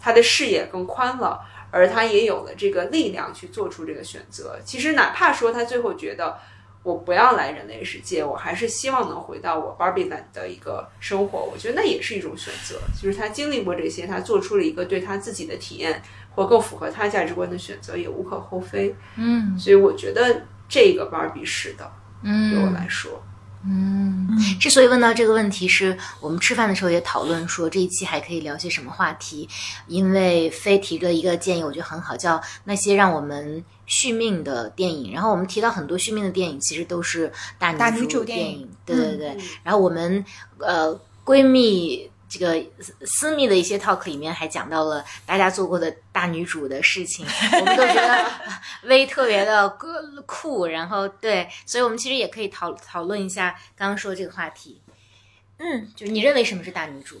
[0.00, 1.40] 她的视野更宽了，
[1.72, 4.60] 而她也有了这个力量去做出这个选择。
[4.64, 6.38] 其实，哪怕说她最后觉得
[6.84, 12.78] 我不要来人类世界，我还是希望能回到我 Barbie Land 的一个生活，我觉得那也是一种选择。
[12.94, 16.00] 就是她经历过这些，她做出了一个对她自己的体验
[16.36, 18.94] 或更符合她价值观的选择，也无可厚非。
[19.16, 23.20] 嗯，所以我觉得这个 Barbie 是的，嗯，对我来说。
[23.62, 29.48] 嗯，之所以问到这个问题，是我们吃饭的时候也讨论说这一期还可以聊些什么话题。
[29.86, 35.12] 因为飞提了一个建议，我觉得很好，叫那些让我们续命的电影。
[35.12, 39.36] 然后我们提到很多续命的电影，其实都是大女主电影，对对对。
[39.62, 40.24] 然后我们
[40.58, 42.09] 呃闺蜜。
[42.30, 42.64] 这个
[43.04, 47.26] 私密的一些 talk 里面还讲到了大家做过的大女主的事情，
[47.60, 48.30] 我们都觉得
[48.84, 49.68] 微特别的
[50.26, 54.80] 酷，然后对，所以我们其实也可以讨讨论一下刚刚说这个话题。
[55.58, 57.20] 嗯，就是你认为什么是大女主？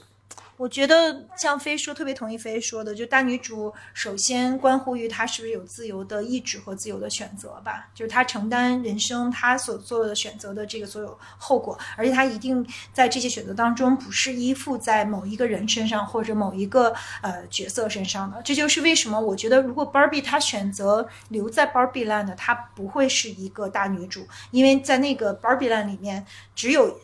[0.60, 18.42] 我觉得像飞说，特别同意飞说的，就大女主首先关乎于她是不是有自由的意志和自由的选择吧，就是她承担人生她所做的选择的这个所有后果，而且她一定在这些选择当中不是依附在某一个人身上或者某一个呃角色身上的。
[18.42, 27.00] 这就是为什么我觉得，如果 Barbie 她选择留在 Barbie Land，她不会是一个大女主，因为在那个 Barbie Land 里面只有。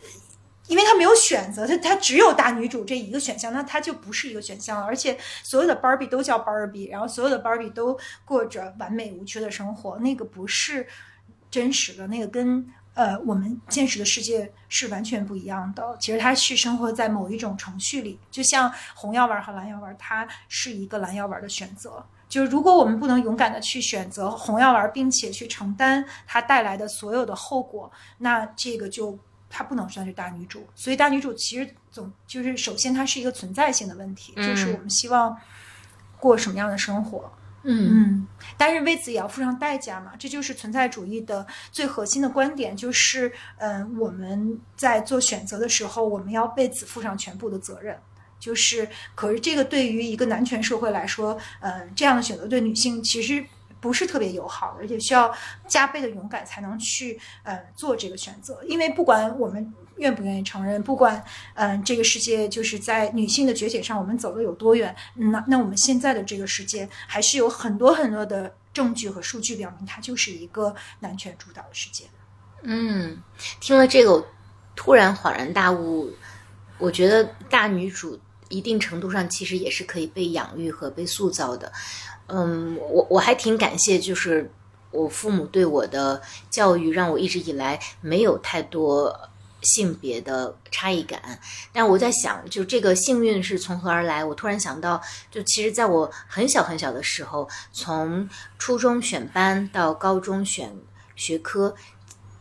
[0.69, 4.85] 因为他没有选择，他他只有大女主这一个选项，那他就不是一个选项了。
[4.85, 10.87] 而且所有的 Barbie 都叫 Barbie，然后所有的 Barbie 都过着完美无缺的生活，那个不是
[11.51, 15.97] 真实的，那个跟呃我们现实的世界是完全不一样的。
[16.01, 22.05] 其实它是生活在某一种程序里，就像红药丸和蓝药丸，它是一个蓝药丸的选择。
[22.29, 27.89] 就是如果我们不能勇敢的去选择红药丸，并且去承担它带来的所有的后果，
[28.19, 29.17] 那这个就。
[29.49, 35.37] 她不能算是大女主，所以大女主其实总就是首先它是一个存在性的问题，就是我们希望
[36.19, 37.33] 过什么样的生活，
[37.63, 37.89] 嗯。
[37.91, 38.27] 嗯，
[38.57, 47.99] 但是为此也要付上代价嘛，这就是存在主义的最核心的观点，就是嗯我们在做选择的时候，我们要为此负上全部的责任，
[48.39, 53.45] 就是可是这个对于一个男权社会来说，嗯这样的选择对女性其实。
[53.81, 55.33] 不是特别友好的，而且需要
[55.67, 58.63] 加倍的勇敢才能去呃做这个选择。
[58.65, 61.23] 因为不管我们愿不愿意承认，不管
[61.55, 72.05] 嗯这个世界就是在女性的觉醒上我们走的有多远，那那我们现在的这个世界还是有很多很多的证据和数据表明它就是一个男权主导的世界。
[72.63, 73.23] 嗯，
[73.61, 74.27] 听了这个，我
[74.75, 76.13] 突然恍然大悟，
[76.79, 78.19] 我觉得大女主
[78.49, 81.73] 一定程度上其实也是可以被养育和被塑造的。
[82.29, 84.51] 嗯，我我还挺感谢，就是
[84.91, 86.21] 我父母对我的
[86.51, 89.15] 教育，让我一直以来没有太多
[89.63, 91.39] 性别的差异感。
[91.73, 94.25] 但我在想，就这个幸运是从何而来？
[94.25, 95.01] 我突然想到，
[95.31, 100.75] 就其实在我很小很小的时候，从初中选班到高中选
[101.15, 101.75] 学科，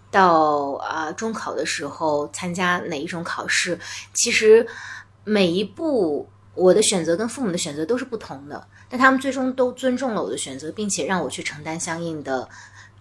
[0.09, 3.79] 到啊中考的时候参加哪一种考试，
[4.13, 4.65] 其实
[5.23, 8.67] 每一步我的选择跟父母的选择都是不同的。
[8.95, 12.47] 但他们最终都尊重了我的选择，并且让我去承担相应的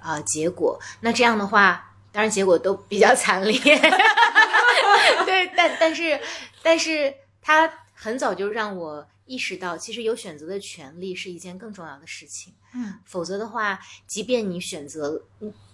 [0.00, 0.76] 啊结果。
[1.02, 3.56] 那这样的话，当然结果都比较惨烈。
[5.24, 6.20] 对，但但是
[6.64, 12.52] 但是他很早就让我意识到，其实有选择的权利是一件更重要的事情。
[12.74, 13.78] 嗯，否则的话，
[14.08, 15.22] 即便你选择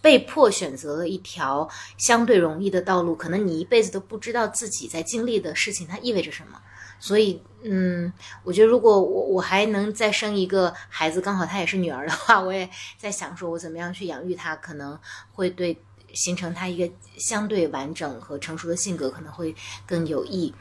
[0.02, 1.66] 被迫选择了一条
[1.96, 6.60] 相对容易的道路，可能你一辈子都不知道自己在经历的事情它意味着什么。
[7.00, 8.12] 所以，嗯，
[8.44, 14.96] 我觉得如果我我还能再生一个孩子，刚好她也是女儿的话，我也在想说，我怎么样去养育她，可能
[15.32, 15.76] 会对
[16.12, 19.52] 形成她一个相对完整和成熟的性格可能会
[19.86, 20.54] 更有益。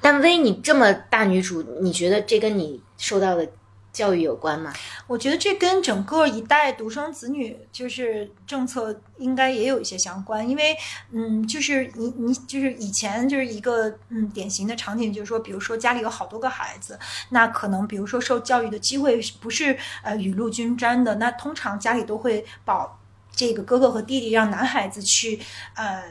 [0.00, 3.50] 但薇，你这么大女主，你觉得这跟你受到的？
[3.94, 4.72] 教育有关吗？
[5.06, 10.76] 我觉得这跟整个一代独生子女就是政策应该也有一些相关，因为
[11.12, 16.98] 嗯，就是你你就是以前就是一个嗯典型的场景，就是说，比如说家里有好多个孩子，
[17.30, 22.98] 那可能比如说受教育的机会不是呃雨露均沾的，那通常家里都会保
[23.30, 25.38] 这个哥哥和弟弟，让男孩子去
[25.76, 26.02] 呃。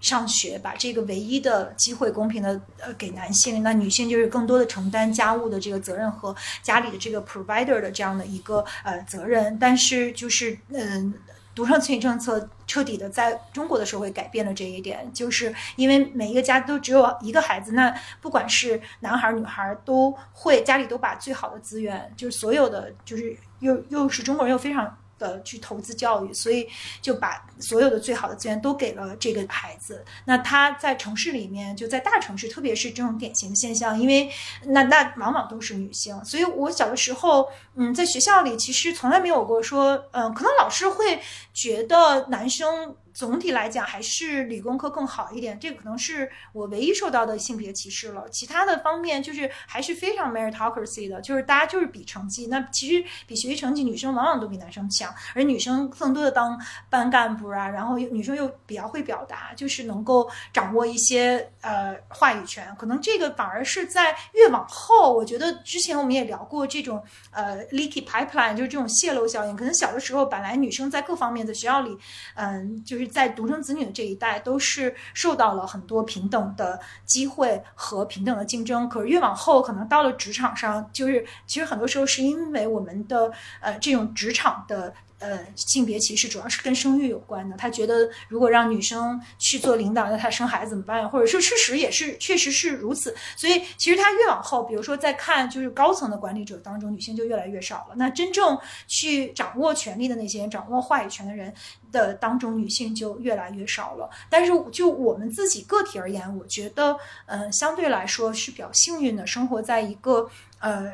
[0.00, 9.58] 上学把这个唯一的机会公平的呃给男性，那女性就是更多的承担家务的这个责任和家里的这个 provider 的这样的一个呃责任。
[9.58, 11.12] 但是就是嗯，
[11.54, 24.96] 独生子女政策彻底的在中国的社会改变了这一点，就是因为每一个家都只有一个孩子，那不管是男孩女孩都会家里都把最好的资源，就是所有的就是又又是中国人又非常。
[25.18, 26.68] 的去投资教育，所以
[27.02, 30.04] 就把所有的最好的资源都给了这个孩子。
[30.24, 34.30] 那他在城市里面，就在大城市，特别是这种典型的现象，因为
[34.66, 36.24] 那那往往都是女性。
[36.24, 41.20] 所以我小的时候，嗯，在学校里其实从来没有过说，嗯，可能老师会
[41.52, 42.96] 觉得男生。
[43.18, 45.58] 总体来讲，还是理工科更好一点。
[45.58, 48.28] 这个可能是我唯一受到的性别歧视了。
[48.30, 52.46] 其他的方面，就是还是非常 meritocracy 的，就是大家就是比成绩。
[52.46, 56.56] 那其实比学习成绩，女生往往都比男生强，而女生更多的当
[56.88, 62.72] 班干部啊，然后女生又比较会表达，就是能够掌握一些呃话语权。
[62.78, 67.02] 可能这个反而是在越往后，我觉得之前我们也聊过这种
[67.32, 69.56] 呃 leaky pipeline，就是这种泄漏效应。
[69.56, 71.98] 可能小的时候本来女生在各方面的学校里，
[72.36, 73.07] 嗯，就是。
[73.08, 78.88] 在独生子女的这一代，都是受到了很多平等的机会和平等的竞争。
[78.88, 87.56] 可是越往后，可能到了职场上，就是其实很多时候是因为我们的呃这种职场的呃，性别歧视主要是跟生育有关的。
[87.56, 91.08] 他觉得，如果让女生去做领导，那她生孩子怎么办？
[91.10, 93.14] 或者是事实也是，确实是如此。
[93.36, 97.94] 所以，其实他越往后，比如说在看就是高层的管理者当中，女性就越来越少了。
[97.96, 98.56] 那真正
[98.86, 101.52] 去掌握权力的那些，掌握话语权的人
[101.90, 104.08] 的当中，女性就越来越少了。
[104.30, 106.96] 但是，就我们自己个体而言，我觉得，
[107.26, 110.92] 嗯，相对来说是比较幸运的，生活在一个呃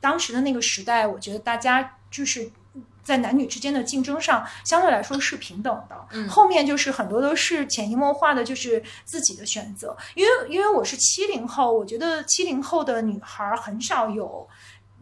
[0.00, 2.50] 当时的那个时代，我觉得大家就是。
[3.10, 6.06] 在男女之间的竞争上，相对来说是平等的。
[6.12, 9.96] 嗯，后面就是很多都是潜移默化的，就是自己的选择。
[10.14, 14.48] 因为因为我是七零后，我觉得七零后的女孩很少有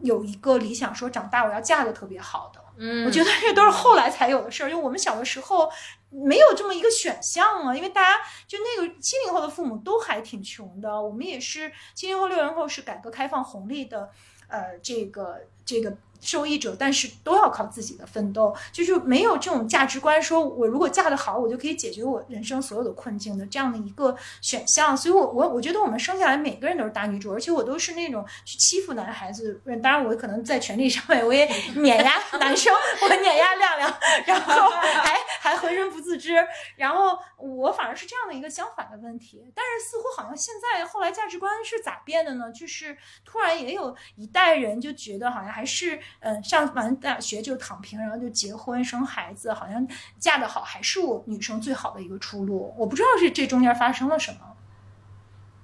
[0.01, 2.59] 有一个理想，说长大我要嫁的特别好的。
[2.79, 5.69] 嗯，我觉得这都是后来才有的事儿，因为我们小的时候
[6.09, 7.75] 没有这么一个选项啊。
[7.75, 14.09] 因为大家就那个七零后的父母都还挺穷的，我们也是七零后、六零后是改革开放红利的，
[14.47, 15.95] 呃，这个这个。
[16.21, 24.95] 受益者，但是都要靠自己的奋斗，就是没有这种价值观，说我如果嫁得好，我就可以解决我人生所有的困境的这样的一个选项。
[24.95, 29.61] 所以，我我我觉得我们生下来每个人都是大女主，而且我都是那种去欺负男孩子。
[29.81, 31.45] 当然，我可能在权力上面我也
[31.75, 36.35] 碾压 男生，我碾压亮亮，然后 还还浑身不自知。
[36.75, 39.51] 然后我反而是这样的一个相反的问题。
[39.55, 42.51] 但是似乎好像现在后来价值观是咋变的呢？
[42.51, 45.97] 就是突然也有一代人就觉得好像还是。
[46.19, 49.87] 嗯，上完大学就躺平，然后就结婚生孩子，好像
[50.17, 52.73] 嫁得好还是我女生最好的一个出路。
[52.77, 54.39] 我不知道是这中间发生了什么。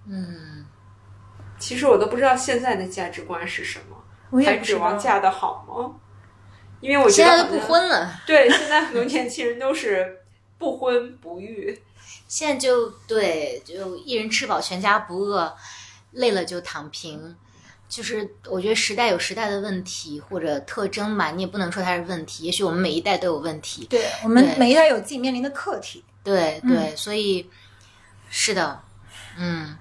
[0.08, 0.66] 嗯，
[1.58, 3.98] 其实我都不知道现在的价值观是什么，
[4.30, 5.96] 我也还指望嫁得好吗？
[6.82, 8.22] 因为我觉得现在都不婚了。
[8.28, 10.20] 对，现在很多年轻人都是
[10.58, 11.82] 不婚不育。
[12.28, 15.56] 现在就对，就一人吃饱全家不饿，
[16.12, 17.36] 累了就躺平。
[17.88, 22.44] 就是我觉得时代有时代的问题或者特征嘛，你也不能说它是问题。
[22.44, 26.04] 也许我们每一代都有问题，对我们每一代有自己面临的课题。
[26.24, 27.48] 对对，所以
[28.30, 28.82] 是的，
[29.38, 29.78] 嗯，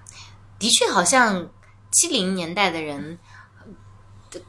[0.59, 1.49] 的确好像
[1.91, 3.17] 七零年代的人，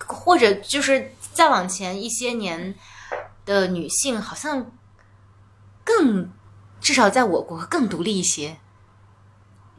[0.06, 2.74] 或者就是再往前一些年
[3.46, 4.70] 的女性，好像
[5.82, 6.30] 更
[6.80, 8.58] 至少在我国更独立一些。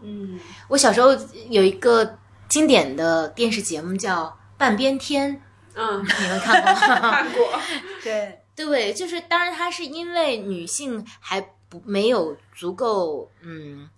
[0.01, 1.09] 嗯，我小时候
[1.49, 2.17] 有一个。
[2.49, 4.25] 经典的电视节目叫
[4.57, 5.35] 《半边天》，
[5.75, 7.11] 嗯，你们看过吗？
[7.11, 7.59] 看过。
[8.03, 13.89] 对 对，就是当然，它是因为女性还不没有足够嗯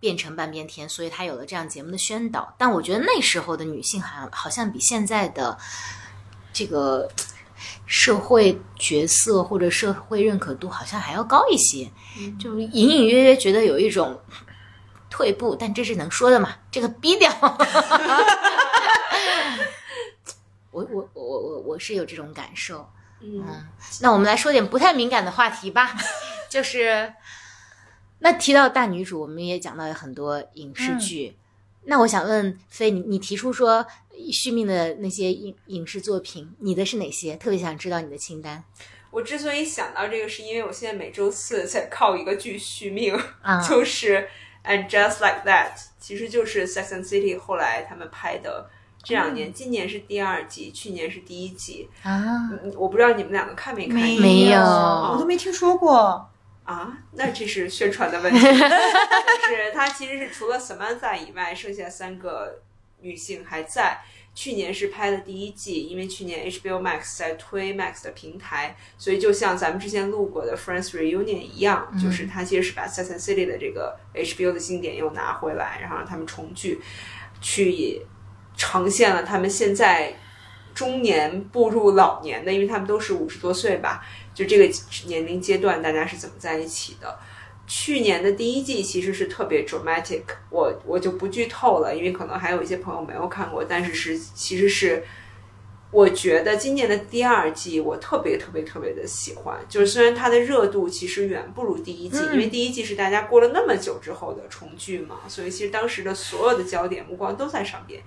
[0.00, 2.54] 变成半边天，所以它有了这样节目的宣导。
[2.58, 5.56] 但我觉得那时候的女性好像好像比现在的
[6.52, 7.08] 这个
[7.86, 11.88] 社会角色或者社会认可度好像还要高一些，
[12.40, 14.18] 就隐隐约约觉得有一种。
[15.12, 16.56] 退步，但这是能说的嘛？
[16.70, 17.30] 这个逼掉。
[20.70, 22.90] 我我我我我是有这种感受。
[23.20, 23.44] 嗯，
[24.00, 25.94] 那我们来说点不太敏感的话题吧。
[26.48, 27.12] 就是
[28.20, 31.36] 那提到大女主，我们也讲到了很多影视剧。
[31.84, 33.86] 那我想问飞，你你提出说
[34.32, 37.36] 续命的那些影影视作品，你的是哪些？
[37.36, 38.64] 特别想知道你的清单。
[39.10, 44.26] 我之所以想到这个，是因为我现在每周四在靠一个剧续命，啊、 就是。
[44.64, 48.70] And just like that，其实就是《Sex and City》后来他们拍的
[49.02, 52.48] 这两年，今年是第二季，去年是第一季啊。
[52.76, 53.96] 我不知道你们两个看没看？
[53.98, 56.30] 没有，我都没听说过
[56.64, 56.96] 啊。
[57.12, 58.38] 那这是宣传的问题。
[58.40, 62.60] 就是它其实是除了 Samantha 以外，剩下三个
[63.00, 64.00] 女性还在。
[64.34, 76.80] 去年是拍的第一季，因为去年 HBO Max 在推 Max 的平台，所以就像咱们之前录过的 Friends Reunion 一样，就是它其实是把 Sex and City 的这个 HBO 的经典又拿回来，然后让他们重聚，
[77.42, 78.00] 去
[78.56, 80.14] 呈现了他们现在
[80.74, 84.02] 中年步入老年的，因为他们都是五十多岁吧，
[84.32, 84.74] 就这个
[85.06, 87.18] 年龄阶段大家是怎么在一起的。
[87.74, 93.64] 去年的第一季其实是特别 dramatic，我我就不剧透了，因为可能还有一些朋友没有看过。
[93.64, 95.02] 但是是其实是，
[95.90, 99.58] 我觉得今年的第二季我特别特别特别的喜欢。
[99.70, 108.02] 就是虽然它的热度其实远不如第一季，因为第一季是大家过了那么久之后的重聚嘛，所以其实当时的所有的焦点目光都在上边。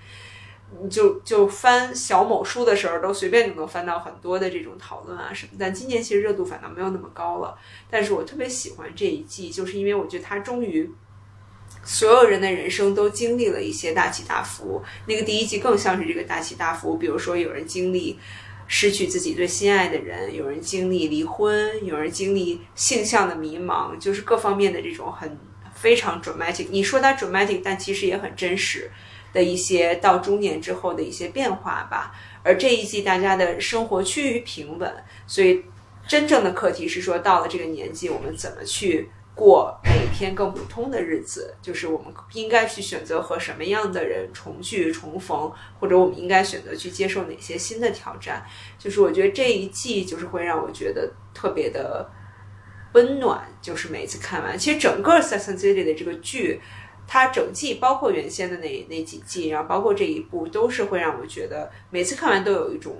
[0.90, 5.52] 就就翻小某书的时候，都随便就能翻到很多的这种讨论啊什么。
[5.58, 7.56] 但今年其实热度反倒没有那么高了。
[7.90, 10.90] 但是我特别喜欢这一季，就是因为我觉得它终于
[11.84, 14.82] 所有人的人生都经历了一些大起大伏。
[15.06, 18.18] 那个第一季更像是这个大起大伏，比如说有人经历
[18.66, 25.38] 失去自己最心爱的人，有人经历离婚，有人经历性向的迷茫，就是各方面的这种很
[25.72, 26.66] 非常 dramatic。
[26.70, 28.90] 你说它 dramatic，但其实也很真实。
[29.36, 34.90] 的一些到中年之后的一些变化吧，而这一季大家的生活趋于平稳，
[35.26, 35.62] 所以
[36.08, 41.54] 真正的课题是说，到了这个年纪，我们怎么去过每天更普通的日子？
[41.60, 48.42] 就是我们应该去选择和什么样的人重聚、重逢，或者我们应该选择去接受哪些新的挑战？
[48.78, 52.10] 就是我觉得这一季就是会让我觉得特别的
[52.94, 53.46] 温暖。
[53.60, 56.58] 就是每次看完，其实整个《Sex and City》的这个剧。
[57.06, 62.96] 它整季包括原先的那那几季，然后包括这一部，都是会让我觉得每次看完都有一种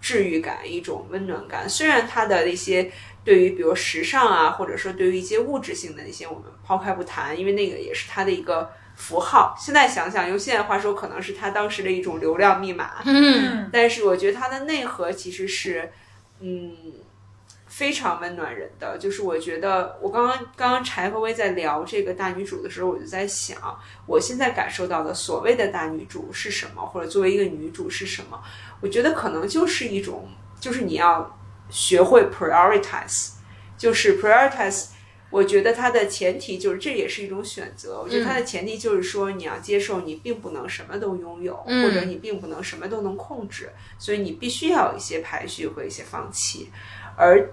[0.00, 1.68] 治愈感，一种温暖感。
[1.68, 2.90] 虽然它的那些
[3.24, 9.54] 对于比如时尚啊，或者说对于一些物质性的那些，我们抛开不谈，因为那个也是它的一个符号。
[9.58, 13.02] 现在想想，用现在话说，可能是它当时的一种流量密码。
[13.04, 15.90] 嗯，但是我觉得它的内核其实是，
[16.40, 16.72] 嗯。
[17.80, 23.56] 非常温暖人的，就是我觉得，我刚刚刚刚柴和薇在聊这个大女主的时候，我就在想，
[24.04, 28.38] 我现在感受到的所谓的大女主是什么，或者作为一个女主是什么？
[28.82, 30.28] 我觉得可能就是一种，
[30.60, 33.30] 就是你要学会 prioritize，
[33.78, 34.88] 就是 prioritize。
[35.30, 38.02] 我觉得它的前提就是这也是一种选择。
[38.02, 46.68] 我觉得它的前提就是说，你要接受你并不能什么都拥有，或者你并不能什么都能控制，所以你必须要有一些排序和一些放弃，
[47.16, 47.50] 而。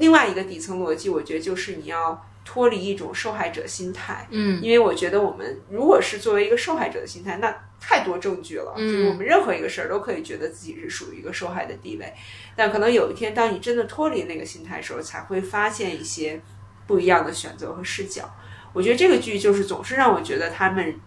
[0.00, 12.12] 另外一个底层逻辑，我觉得就是你要脱离一种受害者心态，嗯，因为我觉得我们如果是作为一个受害者的心态，那太多证据了，就是我们任何一个事儿都可以觉得自己是属于一个受害的地位，
[12.56, 16.40] 但可能有一天，当你真的脱离那个心态的时候，才会发现一些
[16.86, 18.28] 不一样的选择和视角。
[18.72, 20.98] 我觉得这个剧就是总是让我觉得他们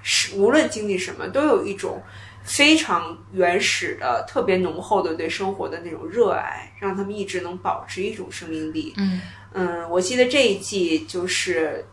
[0.00, 2.00] 是无论经历什么，都有一种。
[2.44, 8.92] 非常原始的、特别浓厚的对生活的那种热爱，让他们一直能保持一种生命力。
[8.96, 9.20] 嗯
[9.54, 11.84] 嗯，我记得这一季就是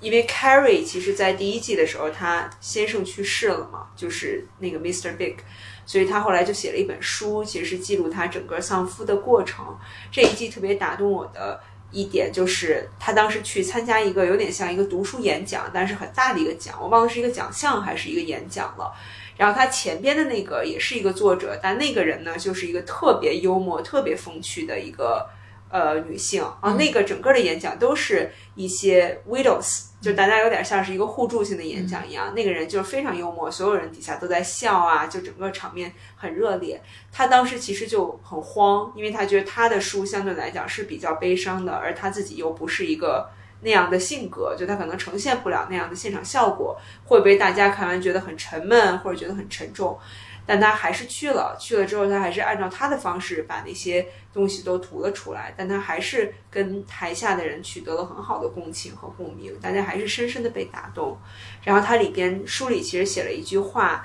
[0.00, 5.16] 因为 Carrie，其实在第一季的时候，他先生去世了嘛，就是那个 Mr.
[5.16, 5.36] Big，
[5.84, 9.76] 所以他后来就写了一本书，其实是记录他整个丧夫的过程。
[10.10, 18.92] 这一季特别打动我的一点就是，他当时去参加一个有点像一个读书演讲，但是很大的一个奖，我忘了是一个奖项还是一个演讲了。
[19.38, 25.30] 然后他前边的那个也是一个作者，但那个人呢，就是一个特别幽默、特别风趣的一个
[25.70, 26.72] 呃女性啊。
[26.72, 32.34] 那个整个的演讲都是一些 widows，就大家有点像是一个互助性的演讲一样。
[32.34, 36.82] 那个人就是非常幽默，所有人底下都在笑啊，就整个场面很热烈。
[37.12, 43.30] 他当时其实就很慌，因为他觉得他的书相对来讲是比较悲伤的，而他自己又不是一个。
[43.60, 49.98] 那样的性格，就他可能呈现不了那样的现场效果，会被大家看完觉得很沉闷，或者觉得很沉重。
[50.46, 55.52] 但他还是去了，去了之后，他还是按照他的方式把那些东西都涂了出来。
[55.54, 61.18] 但他还是跟台下的人取得了很好的共情和共鸣，大家还是深深的被打动。
[61.62, 64.02] 然后他里边书里其实写了一句话，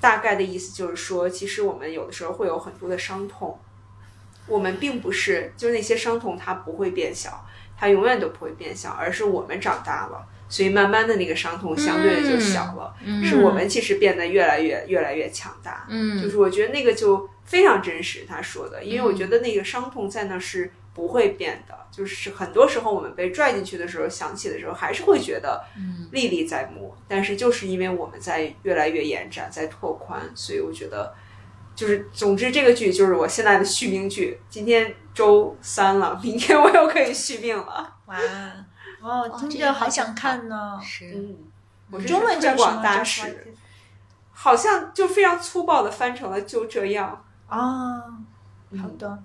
[0.00, 3.58] 大概的意思就是说，其实我们有的时候会有很多的伤痛，
[4.46, 7.44] 我们并不是，就是那些伤痛它不会变小。
[7.76, 12.94] 它永远都不会变小，而是我们长大了，所以慢慢的那个伤痛相对的就小了。
[13.24, 15.86] 是我们其实变得越来越越来越强大。
[15.88, 21.74] 嗯，就是我觉得那个就非常真实，他说的，因为我觉得那个伤痛在那是不会变的。
[21.90, 25.64] 就是很多时候我们被拽进去的时候，想起的时候还是会觉得
[26.12, 26.94] 历历在目。
[27.06, 31.14] 但是就是因为我们在越来越延展，在拓宽，所以我觉得。
[31.74, 34.40] 就是，总之这个剧就是我现在的续命剧。
[34.48, 37.92] 今天周三了，明天我又可以续命了。
[38.06, 38.16] 哇，
[39.00, 40.78] 哦，听着好想看呢。
[40.82, 41.36] 是，
[41.90, 43.54] 嗯，中文叫什大使，
[44.32, 47.24] 好像就非常粗暴的翻成了就这样。
[47.48, 48.00] 啊，
[48.80, 49.22] 好的。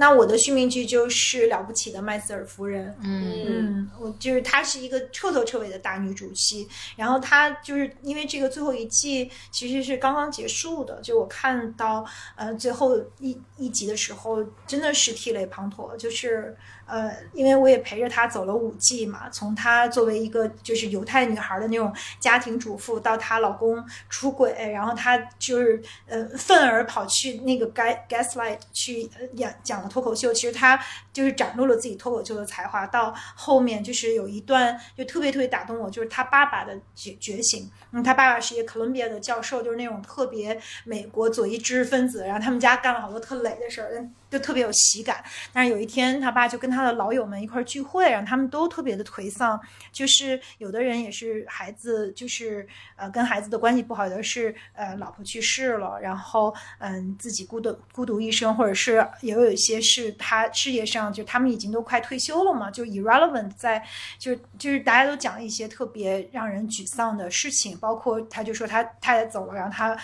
[0.00, 2.96] 那我的续命剧就是了不起的麦瑟尔夫人。
[3.02, 12.02] 嗯，我就是她是一个彻头彻尾的大女主戏，然后她就是因为这个最后一季其实是刚刚结束的，就我看到
[12.34, 16.56] 呃最后一一集的时候，真的是涕泪滂沱，就是。
[16.90, 30.78] 呃，因为我也陪着她走了五季嘛，从她作为一个就是犹太女孩的那种家庭主妇，到她老公出轨，然后她就是呃愤而跑去那个 Gaslight 去演讲了脱口秀，其实她
[31.12, 32.86] 就是展露了自己脱口秀的才华。
[32.86, 37.70] 到后面就是有一段就特别特别打动我，就是她爸爸的觉觉醒。
[37.92, 44.08] 嗯，她爸爸是一个哥伦比亚的教授，就是那种特别美国左翼知识分子，然后他们家干了好多特雷的事儿。
[44.30, 45.22] 就特别有喜感，
[45.52, 49.60] 但是有一天他爸就跟他的老友们一块聚会，然后他们都特别的颓丧，
[49.92, 52.66] 就是有的人也是孩子，就是
[52.96, 63.84] 呃跟孩子的关系不好，有的是呃老婆去世了，然后嗯自己孤独孤独一生，或者是也有一些是他事业上就他们已经都快退休了嘛，就 irrelevant 在
[64.18, 69.96] 就就是大家都讲一些特别让人沮丧的事情，包括他就说他太太走了，然后他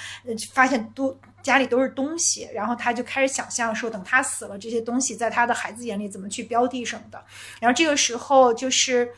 [0.53, 1.16] 发现多。
[1.47, 7.24] 家里都是东西，然后他就开始想象说，等他死了，这些东西在他的孩子眼里怎么去标的什么的。
[7.61, 9.12] 然后这个时候就是。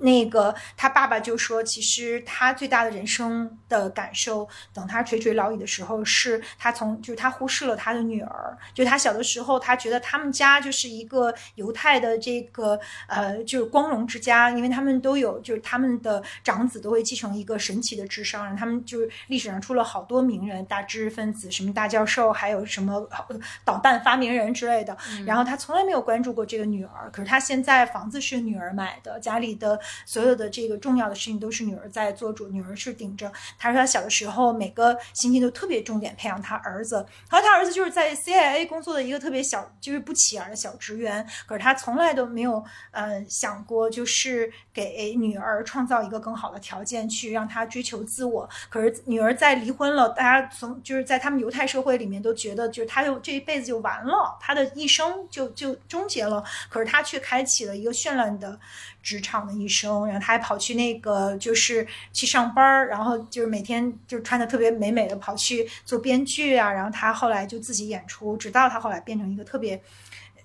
[0.00, 8.56] 那个他爸爸就说，其实他最大的人生的感受，等他垂垂老矣的时候，是他从就是他忽视了他的女儿。
[8.74, 24.96] 就他小的时候，他觉得他们家就是一个犹太的这个呃，就是光荣之家，因为他们都有就是他们的长子都会继承一个神奇的智商，然后他们就是历史上出了好多名人、大知识分子，什么大教授，还有什么呃导弹发明人之类的。
[25.26, 29.80] 然后他从来没有关注过这个女儿，可是他现在房子是女儿买的，家里的。
[30.06, 33.30] 所有的这个重要的事情都是女儿在做主，女儿是顶着。
[33.58, 36.96] 他说他小的时候每个星期都特别重点培养他儿子，
[37.30, 41.26] 然后他儿子就是在 CIA 工作的一个特别小，就是不起眼的小职员。
[41.46, 48.48] 可是他从来都没有呃想过，就是给女儿创造一个更好的条件，去让她追求自我。
[48.68, 56.44] 可是女儿在离婚了，大家从就是在他们犹太社会里面都觉得，就是他就这一辈子就完了，他的一生就就终结了。
[56.68, 58.58] 可是他却开启了一个绚烂的。
[59.04, 69.82] 职场的一生，生然后他还跑去那个，就是去上班儿，然后就是每天就穿的特别美美的跑去做编剧啊，然后他后来就自己演出，直到他后来变成一个特别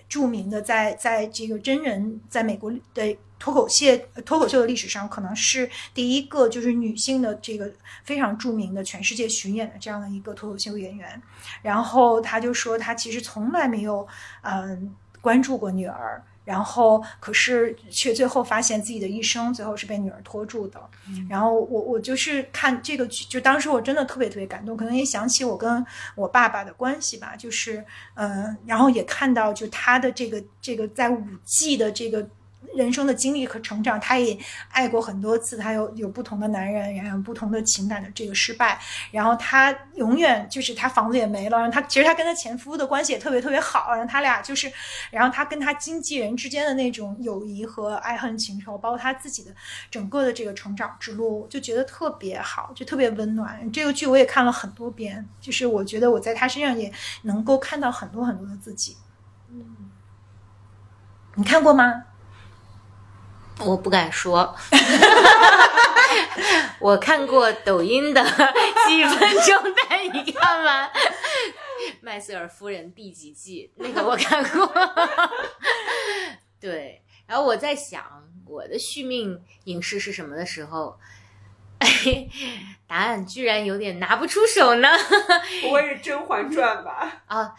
[0.07, 3.85] 著名的，在在这个真人在美国的脱口秀
[4.25, 7.71] 脱口秀的历史上，可能是第一个就是女性的这个
[8.03, 11.21] 非常著名的全世界巡演的这样的一个脱口秀演员。
[11.61, 14.05] 然后他就说，他其实从来没有
[14.41, 16.21] 嗯关注过女儿。
[16.49, 20.81] 然后，可是却最后发现自己的一生最后是被女儿拖住的。
[21.29, 25.85] 然后我我就是看这个剧，就当时我真的特别特别感动，可能也想起我跟
[26.15, 27.35] 我爸爸的关系吧。
[27.37, 27.85] 就是
[28.15, 32.27] 嗯，然后也看到就他的这个这个在五 G 的这个。
[32.75, 34.37] 人生的经历和成长，他也
[34.69, 38.79] 爱过很多次，他有有不同的男人，然后不同的情感的这个失败，
[39.11, 44.71] 然后他永远就是他房子也没了，然后他其实他跟他前夫的关系也特别特别好，然后他俩就是，
[45.11, 49.51] 然后他跟他经纪人之间的那种友谊和爱恨情仇，包括他自己的
[49.89, 53.69] 整个的这个成长之路，就觉得特别好，就特别温暖。
[53.71, 56.91] 这个剧我也看了很多遍，就是我觉得我在他身上也
[57.23, 58.95] 能够看到很多很多的自己。
[59.49, 59.89] 嗯，
[61.35, 62.05] 你看过吗？
[63.59, 64.55] 我不敢说，
[66.79, 68.23] 我看过抖音的
[68.87, 70.87] 几分钟带你看完
[72.01, 74.71] 《麦瑟尔夫人》第几季，那个我看过。
[76.59, 78.03] 对，然后我在想
[78.45, 80.97] 我的续命影视是什么的时候，
[82.87, 84.87] 答案居然有点拿不出手呢。
[85.61, 87.21] 不会是《甄嬛传》吧？
[87.27, 87.51] 啊，嗯。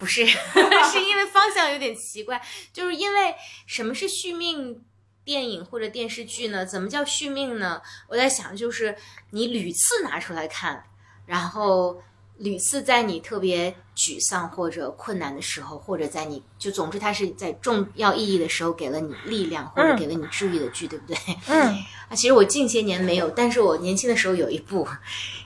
[0.00, 0.24] 不是，
[0.90, 2.40] 是因为方向有点奇怪，
[2.72, 3.34] 就是因为
[3.66, 4.82] 什么是续命
[5.24, 6.64] 电影或者电视剧呢？
[6.64, 7.82] 怎么叫续命呢？
[8.08, 8.96] 我在想，就是
[9.32, 10.82] 你屡次拿出来看，
[11.26, 12.02] 然后
[12.38, 21.16] 屡次在你特别沮丧或者困难的时候，或者在你就总之它是在重要意义的时候给了你力量或者给了你治愈的剧，对不对？
[21.46, 21.76] 嗯，
[22.08, 24.88] 啊，其实我近些年没有，但是我年轻的时候有一部，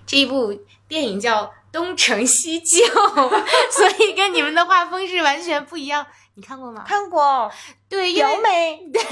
[0.06, 1.52] 这一部电影叫。
[1.74, 6.06] 东成西就， 所以跟你们的画风是完全不一样。
[6.36, 6.84] 你看过吗？
[6.86, 7.50] 看过，
[7.88, 9.02] 对，有美， 对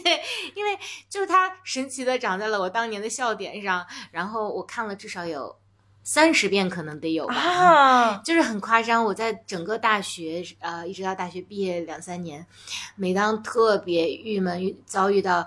[0.00, 0.22] 对，
[0.54, 0.78] 因为
[1.10, 5.56] 就是它神奇的长在了我当年的笑点上，然后我看了至少有
[6.02, 9.04] 三十遍，可能得有吧，就是很夸张。
[9.04, 12.46] 我在整个大学，呃，一直到大学毕业两三年，
[12.94, 15.46] 每当特别郁闷、遇遭遇到。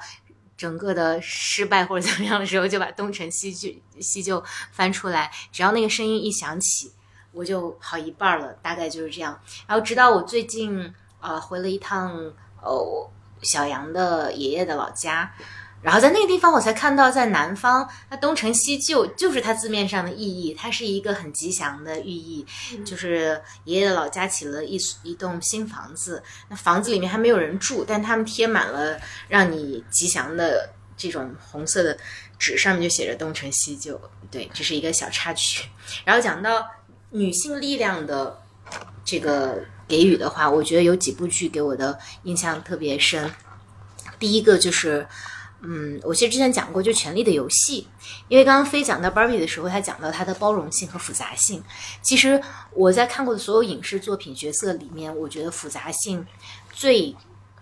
[0.60, 3.70] 整个的失败或者怎么样的时候，就把东成西就
[4.02, 4.44] 西就
[4.74, 6.92] 翻出来，只要那个声音一响起，
[7.32, 9.40] 我就好一半了，大概就是这样。
[9.66, 12.14] 然后直到我最近呃回了一趟
[12.62, 13.10] 哦
[13.42, 15.34] 小杨的爷爷的老家。
[15.82, 22.46] 然后在那个地方，我才看到，在南方，那东成西就就是它字面上的意义，它是一个很吉祥的寓意，
[22.84, 29.00] 就是爷爷的老家起了一一栋新房子，那房子里面还没有人住，但他们贴满了
[29.30, 31.98] 让你吉祥的这种红色的
[32.38, 34.00] 纸，上面就写着东成西就，
[34.30, 35.70] 对，这是一个小插曲。
[36.04, 36.68] 然后讲到
[37.12, 38.38] 女性力量的
[39.06, 43.32] 这个给予的话，我觉得有几部剧给我的印象特别深，
[44.20, 45.08] 第一个就是。
[45.62, 47.86] 嗯，我其实之前讲过，就《权力的游戏》，
[48.30, 51.62] 因为刚刚飞讲到 Barbie 的时候，他讲到它的包容性和复杂性。
[52.02, 52.42] 其实
[52.72, 56.26] 我在看过的所有影视作品角色里面，我觉得复杂性
[56.72, 57.14] 最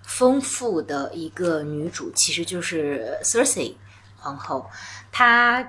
[0.03, 3.73] 丰富的一个女主，其实就是 Cersei
[4.17, 4.69] 皇后。
[5.11, 5.67] 她，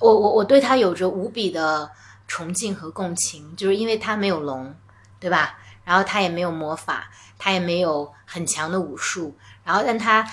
[0.00, 1.88] 我我我对她有着无比的
[2.26, 4.74] 崇敬和共情，就是因为她没有龙，
[5.20, 5.56] 对吧？
[5.84, 10.28] 然后她也没有魔法，她也没有很强的武术，然后但她。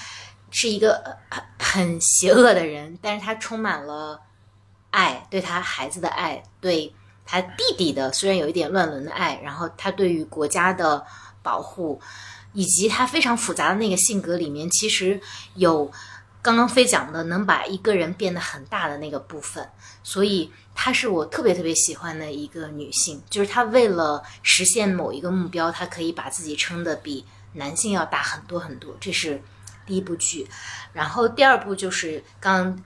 [0.55, 4.21] 是一个很很邪恶的人，但是他充满了
[4.91, 6.93] 爱，对他孩子的爱，对
[7.25, 11.03] 他弟弟的虽然有一点乱伦的爱，然后他对于国家的
[11.41, 11.99] 保护，
[12.53, 15.19] 以及他非常复杂的那个性格里面，其实
[15.55, 15.91] 有
[16.43, 19.67] 刚刚飞讲的能把一个人变得很大的那个部分，
[20.03, 29.41] 所以她是我特别特别喜欢的一个女性，就是她为了实现某一个目标，她可以把自己撑得比男性要大很多很多，这是
[29.85, 30.47] 第一部剧。
[30.93, 32.77] 然后第二部就是刚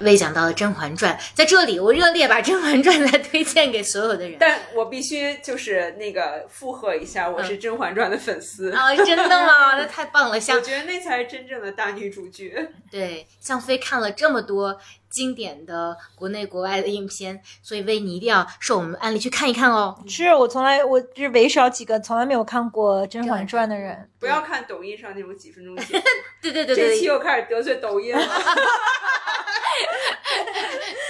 [0.00, 4.36] 未讲到的《甄嬛传》，在这里我热烈把《甄嬛传》再推荐给所有的人。
[4.38, 8.70] 但我必须就是那个附和一下，我是《甄嬛传》的粉丝。
[8.72, 9.74] 啊，真的吗？
[9.76, 10.38] 那太棒了！
[10.38, 12.54] 像我觉得那才是真正的大女主剧。
[12.90, 19.96] 对，向飞看了这么多经典的国内国外的影片，所以威你一定要受我们案例去看一看哦。
[20.06, 24.10] 是我从来我是唯少几个从来没有看过《甄嬛传》的人。
[24.18, 26.02] 不要看抖音上那种几分钟节目。
[26.42, 28.20] 对对对这期，又开始得罪抖音了。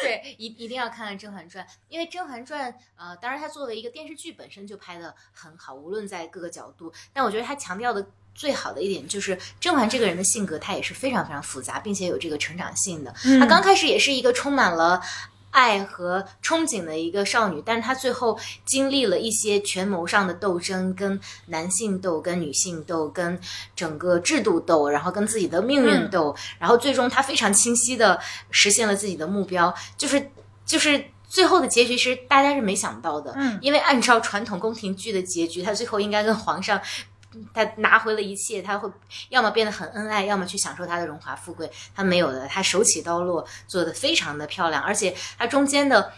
[0.02, 8.06] 对，一一定要看看《甄嬛传》，因为《甄嬛传》呃，当然它作为一个电视剧本身就拍的很好，无论在各个角度，但我觉得它强调的。
[8.36, 13.12] 最好的一点就是甄嬛这个人的性格，她也是非常非常复杂，并且有这个成长性的。
[13.40, 15.00] 她刚开始也是一个充满了
[15.50, 23.40] 爱和憧憬的一个少女，但是她最后经历了一些权谋上的斗争，跟男性斗，跟女性斗，跟
[23.74, 28.20] 整个制度斗，然后跟自己的命运斗，然后最终她非常清晰的
[28.50, 30.30] 实现了自己的目标，就是
[30.66, 31.02] 就是。
[31.28, 36.80] 最后的结局是大家是没想到的，嗯因为按照传统宫廷剧的结局，她最后应该跟皇上
[37.52, 38.90] 他拿回了一切，他会
[39.28, 41.70] 要么变得很恩爱，要么去享受他的荣华富贵。
[41.94, 46.02] 他没有的，他手起刀落，做的非常的漂亮，而且他中间的《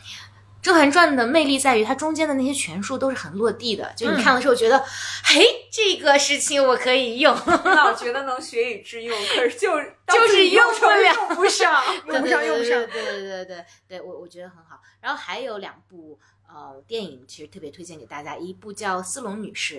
[0.60, 4.84] 甄嬛传》的魅力在于，它中间的那些权术都是很落地的，就你看的时候觉得，
[5.24, 7.32] 嘿，这个事情我可以用，
[7.64, 9.70] 老觉得能学以致用，可是就
[10.12, 14.80] 就是用不了用不上， 用不上用不上对对对对对对，我我觉得很好。
[15.00, 19.74] 然后还有两部呃电影，其实特别推荐给大家，一部叫《斯隆女士》。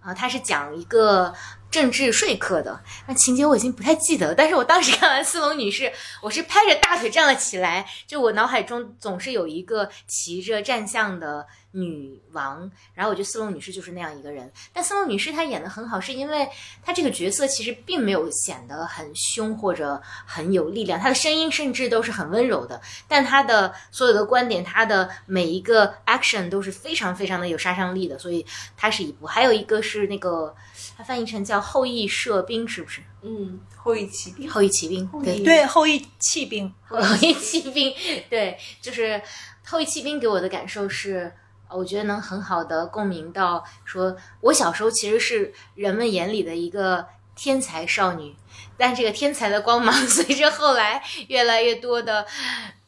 [0.00, 1.34] 啊、它是讲一个
[1.70, 5.84] 政治说客的，那情节我已经不太记得了，但是我当时 看完《斯隆女士》，
[6.22, 11.46] 我是拍着大腿站了起来，就我脑海中总是有一个骑着战象的
[11.80, 14.50] 女王，然后我觉得斯隆女士就是那样一个人。
[14.72, 16.48] 但斯隆女士她演的很好，是因为
[16.82, 28.44] 她这个角色其实并没有显得很凶或者很有力量，她的声音甚至都是很温柔的，但她的所有的观点，她的每一个 action 都是非常非常的有杀伤力的，所以
[28.76, 29.26] 它是一部。
[29.26, 30.54] 还有一个是那个，
[30.96, 33.02] 它翻译成叫《后羿射兵》，是不是？
[33.22, 34.48] 嗯，后羿骑兵。
[34.48, 37.92] 后羿骑兵，对对后羿弃兵，后羿弃 兵，
[38.30, 39.20] 对，就是
[39.66, 41.32] 后羿弃兵给我的感受是，呃
[41.70, 48.34] 我觉得能很好的共鸣到说，我小时候其实是人们眼里的一个天才少女，
[48.76, 52.26] 但这个天才的光芒 随着后来越来越多的。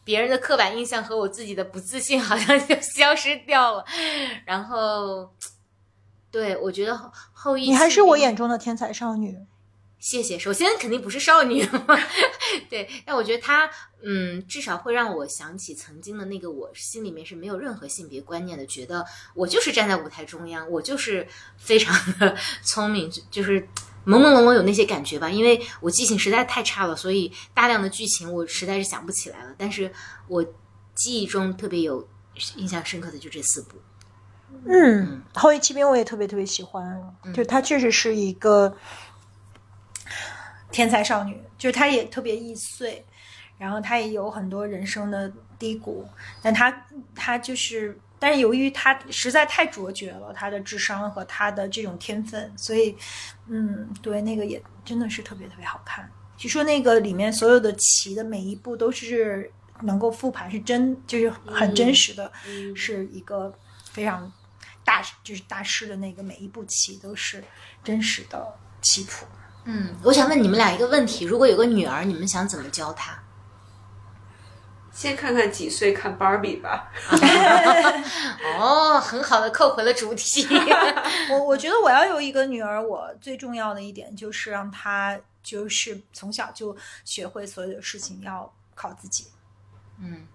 [0.02, 3.84] 别人的刻板印象和我自己的不自信好像就消失掉了，
[4.44, 5.30] 然后，
[6.32, 9.38] 对我觉得后后羿你还是我眼中的天才少女。
[10.00, 10.38] 谢谢。
[10.38, 11.64] 首先肯定不是少女，
[12.70, 13.70] 对，但我觉得她，
[14.02, 21.28] 嗯，至少会让我想起曾经的那个我，心里面是没有任何性别观念的，觉得我就是站在舞台中央，我就是
[21.58, 22.34] 非常的
[22.64, 23.60] 聪明，就就是
[24.06, 25.28] 朦朦胧胧有那些感觉吧。
[25.28, 29.54] 因为我记性实在太差了，所以大量的剧情我实在是想不起来了。
[29.58, 29.92] 但是
[30.28, 30.42] 我
[30.94, 32.08] 记忆中特别有
[32.56, 33.76] 印象深刻的就这四部。
[34.66, 37.00] 嗯，后裔骑兵我也特别特别喜欢，
[37.32, 38.76] 就它确实是一个
[40.70, 43.04] 天才少女，就是她也特别易碎，
[43.58, 46.06] 然后她也有很多人生的低谷，
[46.42, 52.96] 但她她就是，但是由于她实在太卓绝了，她的智商和她的这种天分，所以
[53.48, 56.10] 嗯，对那个也真的是特别特别好看。
[56.36, 59.52] 据说那个里面所有的棋的每一步都是
[59.82, 63.52] 能够复盘，是真就是很真实的，嗯是一个
[63.92, 64.32] 非常
[64.84, 67.44] 大就是大师的那个每一步棋都是
[67.84, 69.26] 真实的棋谱。
[69.64, 73.12] 嗯，我想问你们俩一个问题：如果有个女儿，你们想怎么教她？
[74.92, 76.90] 先看看几岁看芭比吧。
[78.58, 80.46] 哦，很好的扣回了主题。
[81.30, 89.28] 我我觉得我要有一个女儿，我最重要的一点就是让她就是从小就学会所有的事情要靠自己。
[90.02, 90.26] 嗯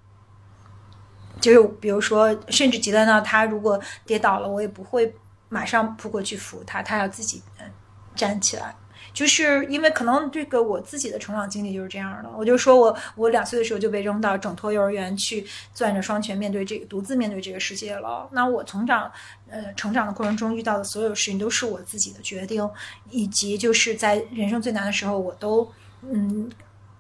[1.42, 5.14] 就是比如说，甚至极端到她如果跌倒了，我也不会
[5.50, 7.70] 马上扑过去扶她，她要自己嗯
[8.16, 8.74] 站起来。
[9.16, 18.28] 就是因为可能这个我自己的成长经历就是这样的，我就说我我两岁的时候就被扔到整托幼儿园去攥着双拳面对这个独自面对这个世界了。
[18.34, 19.09] 那我成长
[19.49, 22.70] 呃成长的过程中遇到的所有事情都是我自己的决定，
[23.09, 26.51] 以及就是在人生最难的时候，我都嗯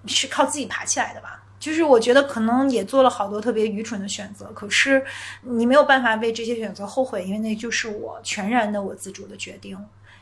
[0.05, 1.43] 是靠自己爬起来的吧。
[1.59, 5.03] 就是我觉得可能也做了好多特别愚蠢的选择，可是
[5.41, 9.77] 你没有办法为这些选择后悔，因为那就是我全然的我自主的决定。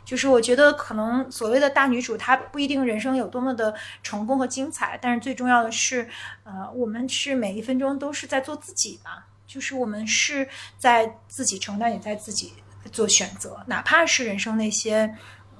[0.06, 6.08] 就是我觉得可能所谓的大女主，她不一定人生有多么的成功和精彩，但是最重要的是，
[6.44, 10.48] 呃，我们是每一分钟都是在做自己吧，就是我们是
[10.78, 12.54] 在自己承担，也在自己
[12.92, 15.16] 做选择，哪怕是人生那些。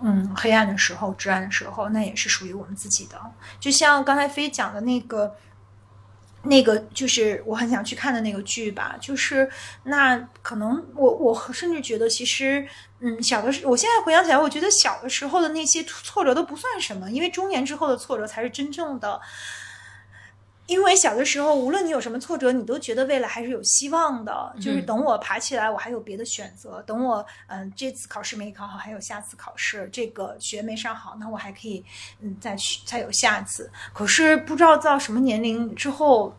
[0.06, 3.18] 嗯，黑暗的时候，至暗的时候，那也是属于我们自己的。
[3.58, 5.34] 就像刚才飞讲的那个，
[6.44, 8.96] 那个就是我很想去看的那个剧吧。
[9.00, 9.50] 就是
[9.84, 12.66] 那可能我我甚至觉得，其实
[13.00, 19.20] 嗯，小的时，我现在回想起来，我觉得小的时候的那些挫折都不算什么，因为中年之后的挫折才是真正的。
[20.68, 24.56] 因为小的时候，无论你有什么挫折，你都觉得未来还是有希望的。
[24.62, 26.82] 就是等我爬起来，我还有别的选择。
[26.84, 29.90] 等我嗯，这次考试没考好，还有下次考试。
[29.92, 31.84] 这个学没上好，那我还可以
[32.22, 33.70] 嗯再去，再有下次。
[33.94, 36.34] 可是不知道到什么年龄之后。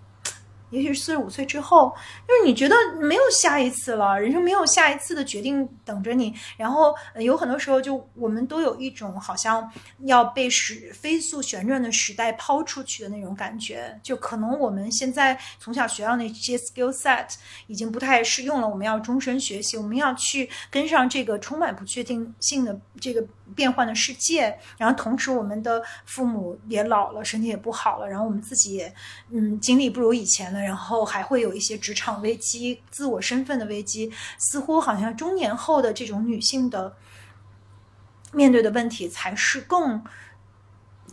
[0.75, 1.95] 也许是四十五岁之后，
[2.27, 6.35] 就是你觉得没有下一次了，人生没有下一次的决定等着你。
[6.57, 9.71] 然后有很多时候，就我们都有一种好像
[10.01, 13.99] 要被时飞速旋转的时代抛出去的那种感觉。
[14.03, 17.35] 就可能我们现在从小学到那些 skill set
[17.69, 23.25] 已经不太适用了，我们要终身学习，我们要去跟上这个充满不确定性的这个。
[23.55, 28.95] 变幻的世界，然后同时我们的父母也老了，身体也不好了，然后我们自己也
[29.31, 36.97] 嗯精力不如以前了，然后还会有一些职场危机、自我身份的危机，似乎好像中年后的这种女性的
[38.33, 40.03] 面对的问题才是更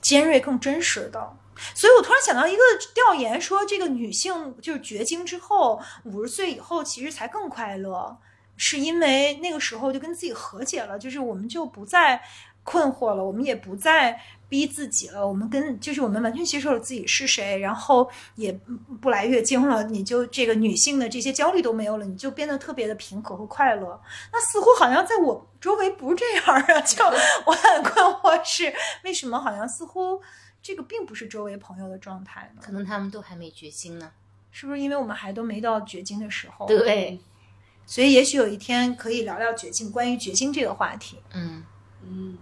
[0.01, 1.38] 尖锐、更真实的。
[1.75, 2.63] 所以我突然想到一个
[2.95, 8.17] 调研，说这个女性就是绝经之后五十岁以后，其实才更快乐。
[8.64, 12.22] 是因为那个时候就跟自己和解了，就是我们就不再
[12.64, 18.51] 困惑了，我们也不再逼自己了，我们跟就是我们完全接受了自己是谁，然后也
[19.01, 23.99] 不来月经了，你就这个女性的这些焦虑都没有了，你就变得特别的平和和快乐。
[24.32, 27.03] 那似乎好像在我周围不是这样啊， 就
[27.47, 28.72] 我很困惑是
[29.03, 30.22] 为什么好像似乎
[30.62, 32.62] 这个并不是周围朋友的状态呢？
[32.64, 34.12] 可能他们都还没绝经呢，
[34.51, 36.68] 是不是因为我们还都没到绝经的时候？
[36.68, 37.20] 对。
[37.92, 41.22] 所以，也许有一天可以聊聊绝境，关于绝境这个话题。
[41.34, 41.62] 嗯
[42.02, 42.38] 嗯，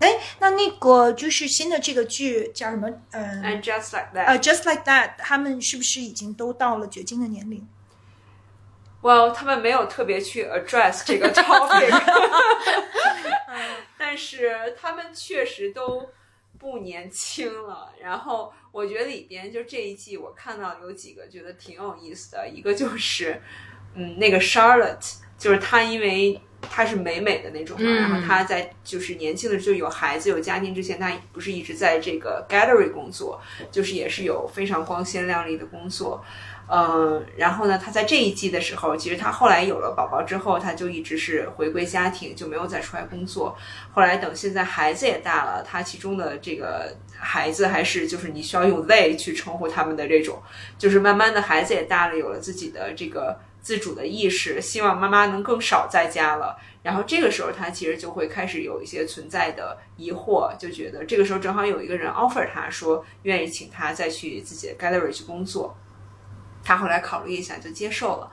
[0.00, 2.90] 哎，那那个就是新的这个剧叫什么？
[3.12, 7.68] 嗯，And just like that，呃，just like that，他们是不是已经都到了绝境的年龄
[9.00, 11.92] ？Well，他们没有特别去 address 这个 topic，
[13.96, 16.10] 但是他们确实都
[16.58, 17.92] 不年轻了。
[18.02, 23.40] 然后，我觉得里边就这一季，我看到有几个觉得挺有意思的，一个就是。
[23.94, 36.24] 嗯，那个 Charlotte 就是她，因为她是美美的那种嘛，然后她在就是年轻的时候有孩子有家庭之前，她不是一直在这个 Gallery 工作，就是也是有非常光鲜亮丽的工作。
[36.70, 43.56] 嗯，然后呢，她在这一季的时候，其实她后来有了宝宝之后，她就一直是回归家庭，就没有再出来工作。
[43.92, 50.42] 后来等现在孩子也大了，她其中的这个孩子还是就是你需要用 they 去称呼他们的这种，
[50.76, 53.38] 就是慢慢的孩子也大了，有了自己的这个。
[53.68, 56.58] 自主的意识，希望妈妈能更少在家了。
[56.82, 65.76] 然后这个时候，他其实就会开始有一些存在的疑惑，就觉得这个时候正好有一个人 offer 他说愿意请他再去自己的 gallery 去工作。
[66.64, 68.32] 他后来考虑一下就接受了。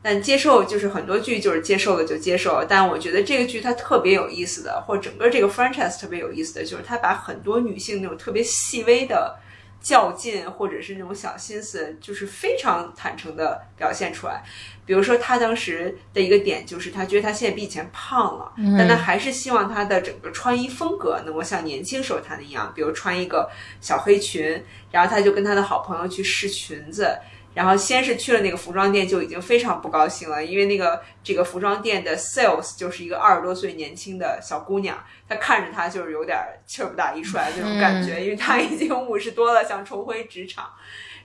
[0.00, 2.64] 但接受就是很多剧就是接受了就接受了。
[2.66, 9.38] 但我觉得这个剧它特别有意思的，或整个这个 franchise 特别有意思的就是它把很多女性那种特别细微的。
[9.80, 14.42] 较劲，或者是那种小心思，就是非常坦诚的表现出来。
[14.84, 23.48] 比如说，他当时的一个点就是，他觉得他现在比以前胖了，但他还是希望他的整个穿衣风格能够像年轻时候他那样，比如穿一个
[23.80, 27.16] 小黑裙，然后他就跟他的好朋友去试裙子。
[27.52, 40.70] 然后先是去了那个服装店，就已经非常不高兴了，因为那个这个服装店的 sales 就是一个二十多岁年轻的小姑娘，她看着她就是有点气儿不打一处来那种感觉，因为她已经五十多了，想重回职场，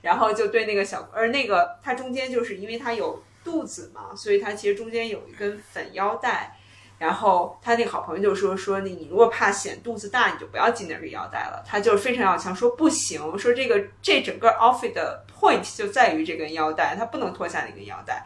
[0.01, 6.54] 然后就对那个小，而那个她中间就是因为她有肚子嘛，所以她其实中间有一根粉腰带。
[6.97, 11.61] 然后他那个好朋友就说说你如果怕显肚子大，你就不要系那个腰带了。
[11.67, 18.25] 他就非常要强，说不行，说这个这整个 outfit 的 point 就在于这根腰带，他不能脱下那根腰带。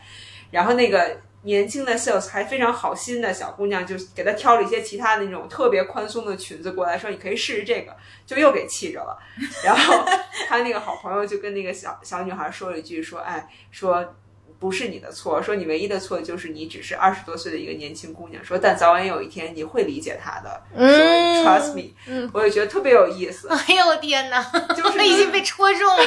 [0.51, 9.17] 然后那个年轻的 sales 还非常好心的小姑娘就给他挑了一些其他的那种特别宽松的裙子过来，说你可以试试这个，就又给气着了。
[9.65, 10.05] 然后
[10.47, 14.15] 他那个好朋友就跟那个小小女孩说了一句，说哎说。
[14.59, 22.29] 不是你的错，说你唯一的错就是你只是二十多岁的一个年轻姑娘，说但早晚有一天你会理解他的，说嗯 trust me，嗯。
[22.33, 24.43] 我也觉得特别有意思， 哎呦我天哪，
[24.75, 26.03] 就是我已经被戳中了。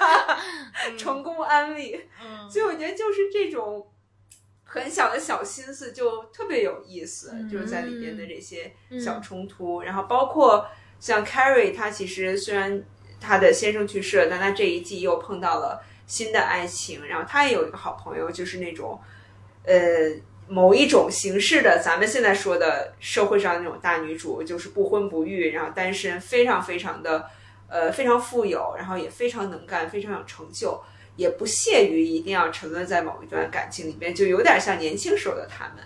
[0.96, 2.50] 成功安利，嗯。
[2.50, 3.86] 所以我觉得就是这种
[4.64, 7.48] 很小的小心思就特别有意思，嗯。
[7.50, 10.66] 就是在里边的这些嗯小冲突，然后包括
[10.98, 12.82] 像 Carrie，她其实虽然
[13.20, 19.00] 她的先生去世了，但她这一季又碰到了新的爱情，然后她也有一个好朋友，就是那种
[19.64, 19.74] 呃。
[20.52, 27.24] 某一种形式的，咱们现在说的社会上那种大女主，就是不婚不育，然后单身，非常非常的，
[27.68, 30.82] 呃，非常富有，然后也非常能干，非常有成就。
[31.14, 35.84] 也不屑于一定要沉沦在某一段感情里面，就有点像年轻时候的他们。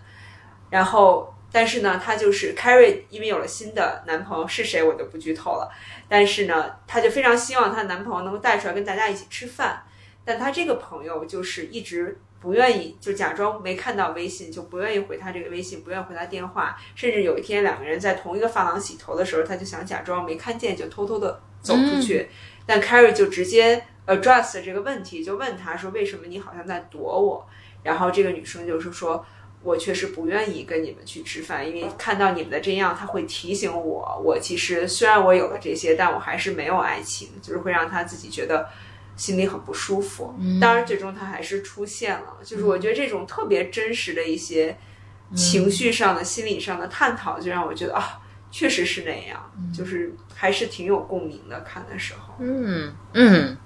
[0.71, 5.71] 然后，但是呢，她就是 Carrie，因为有了新的男朋友，是谁我就不剧透了。
[6.09, 9.83] 但是呢，她就非常希望她男朋友能够带出来跟大家一起吃饭。
[10.25, 16.77] 但他这个朋友就是一直不愿意，就假装没看到微信，就不愿意回他这个微信，不愿意回他电话。
[16.95, 22.29] 甚至有一天两个人在同一个发廊洗头的时候，他就想假装没看见，就偷偷的走出去。
[22.67, 27.47] 但 Carrie 就直接 address 这个问题，就问他说：“为什么你好像在躲我？”
[27.83, 29.25] 然后这个女生就是说
[29.63, 38.67] ：“我确实不愿意跟你们去吃饭，因为看到你们的这样，他会提醒我，我其实虽然我有了这些，但我还是没有爱情，就是会让他自己觉得
[39.17, 40.35] 心里很不舒服。
[40.61, 42.37] 当然，最终他还是出现了。
[42.43, 44.77] 就是我觉得这种特别真实的一些
[45.35, 48.21] 情绪上的、心理上的探讨，就让我觉得啊。”
[48.55, 51.61] 确实是那样，就是还是挺有共鸣的。
[51.63, 52.95] 看的时候，嗯。
[53.13, 53.57] 嗯，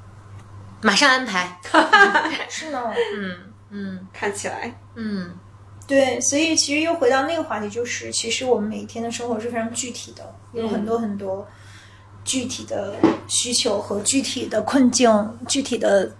[0.80, 1.60] 马上安排。
[2.48, 2.82] 是呢，
[3.14, 3.36] 嗯。
[3.68, 4.08] 嗯。
[4.14, 5.30] 看起来，嗯。
[5.86, 11.46] 对，所以其实又回到那个话题，就是其实我们每一天的生活是非常具体的，有很多很多
[12.28, 12.94] 具体的
[13.26, 16.14] 需求和具体的困境、具体的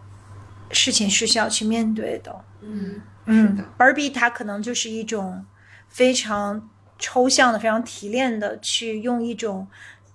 [0.71, 2.45] 事情是需要去面对的。
[2.63, 5.45] 嗯嗯而，Barbie 它可能就是一种
[5.89, 9.69] 非常抽象的、非常提炼的，去用一种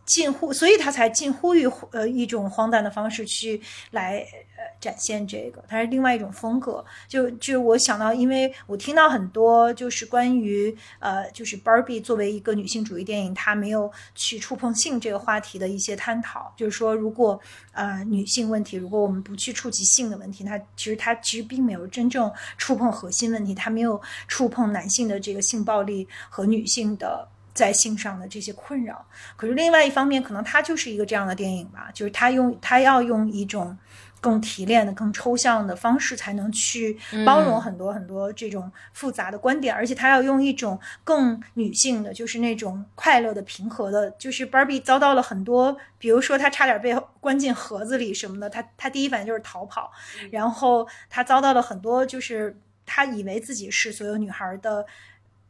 [0.03, 3.61] 近乎，所以它才近乎于呃一种荒诞的方式去
[3.91, 4.52] 来呃
[4.83, 6.83] 展现这个，它是另外一种风格。
[7.07, 17.39] 就就我想到，因为我听到很多就是关于呃就是 Barbie 作为一个女性主义电影，它没有去触碰性这个话题的一些探讨，就是说如果
[17.71, 27.29] 呃女性问题，如果我们不去触及性的问题，它其实它其实并没有真正触碰核心问题，它没有触碰男性的这个性暴力和女性的。
[27.55, 29.05] 在性上的这些困扰，
[29.35, 33.77] 可是另外一方面，可能它就是一个这样的电影吧，就是它用它要用一种
[34.23, 44.09] 更提炼的、更抽象的方式，才能去包容很多很多这种复杂的观点，而且他要用一种更女性的，就是那种快乐的、平和的。
[44.11, 49.91] 就是 Barbie 遭到了很多，比如说她差点被关进盒子里什么的，她她第一反应就是逃跑，
[50.31, 54.85] 然后她遭到了很多，就是她以为自己是所有女孩的。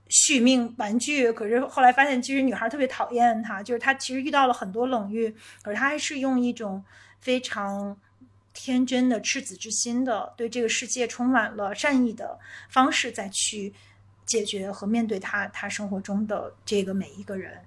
[0.10, 5.34] 续命玩具，可是后来发现，其实女孩特别讨厌他，就是他其实遇到了很多冷遇，
[5.64, 6.84] 可是他还是用一种
[7.20, 7.98] 非常
[8.54, 12.40] 天真的赤子之心的，对这个世界充满了善意的
[12.70, 13.74] 方式再去
[14.26, 17.60] 解决和面对他他生活中的这个每一个人，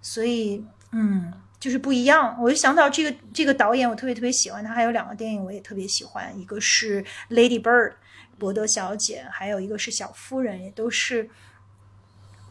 [0.00, 2.36] 所以嗯，就是不一样。
[2.40, 7.90] 我就想到这个这个导演，我特别特别喜欢他，还有两个电影我也特别喜欢，一个是《Lady Bird》
[8.38, 11.28] 伯德小姐，还有一个是《小夫人》，也都是。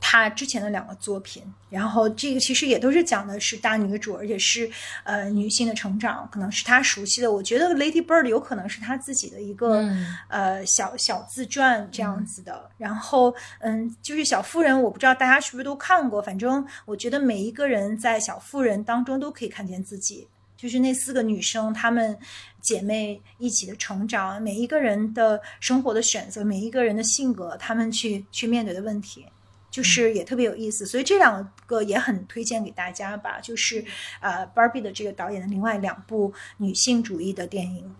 [0.06, 4.70] 他之前的两个作品，然后这个其实也都是讲的是大女主，而且是
[5.06, 7.32] 呃女性的成长，可能是她熟悉的。
[7.32, 12.70] 我觉得《Lady Bird》有可能是她自己的一个、嗯呃小小自传这样子的。
[12.78, 20.28] 然后嗯，就是小妇人，我不知道大家是不是都看过，反正我觉得每一个人在小妇人当中都可以看见自己。
[20.58, 22.18] 就是那四个女生，她们
[22.62, 29.26] 姐妹一起的成长，每一个人的生活的选择，每一个人的性格，她们去去面对的问题。
[29.74, 33.40] 就是也特别有意思，所以这两个也很推荐给大家吧。
[33.42, 33.84] 就是
[34.20, 37.96] 呃，Barbie 的这个导演的另外两部女性主义的电影，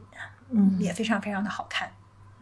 [0.52, 1.92] 嗯，也非常非常的好看。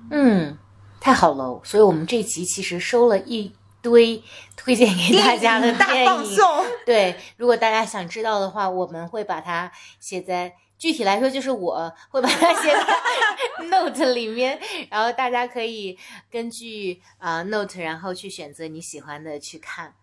[0.09, 0.57] 嗯，
[0.99, 1.61] 太好了！
[1.63, 4.21] 所以我们这集其实收了一堆
[4.55, 6.09] 推荐给大家的大电影。
[6.09, 10.55] 放送，对，如果大家想知道的话，我们会把它写在。
[10.81, 14.59] 具体来说，就是我会把它写在 Note 里面，
[14.89, 15.95] 然后大家可以
[16.31, 19.93] 根据啊、呃 Note，然后去选择你喜欢的去看。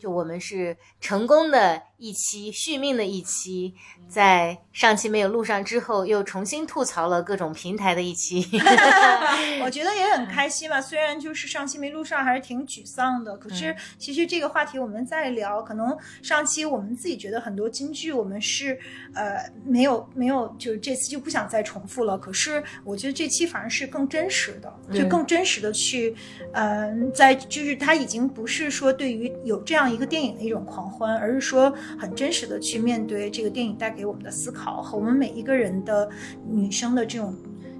[0.00, 3.72] 就我们是成功的一期续命的一期，
[4.08, 8.44] 在上期没有录上之后，又重新吐槽了各种平台的一期。
[9.62, 13.36] 我觉得也很开心吧，虽然就是上期没录上，还是挺沮丧的。
[13.36, 18.76] 可是其实这个话题我们再聊，可能上期我们自己觉得很多金句我们是
[19.14, 22.18] 呃没有没有，就是这次就不想再重复了。
[22.18, 26.16] 可是我觉得这期反而是更真实的，就更真实的去，
[26.52, 36.08] 嗯、在就是它已经不是说对于有这样一个电影的一种狂欢，而是说很真实的去面对这个电影带给我们的思考和我们每一个人的
[36.48, 37.34] 女生的这种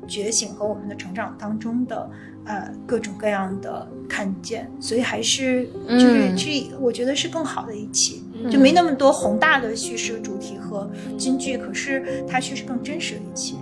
[0.07, 2.11] 觉醒和我们的成长当中的
[2.45, 13.57] 呃各种各样的看见，所以还是就是嗯这、我觉得是更好的一期，就没那么多宏大的叙事主题和金句，可是它却是更真实的一期。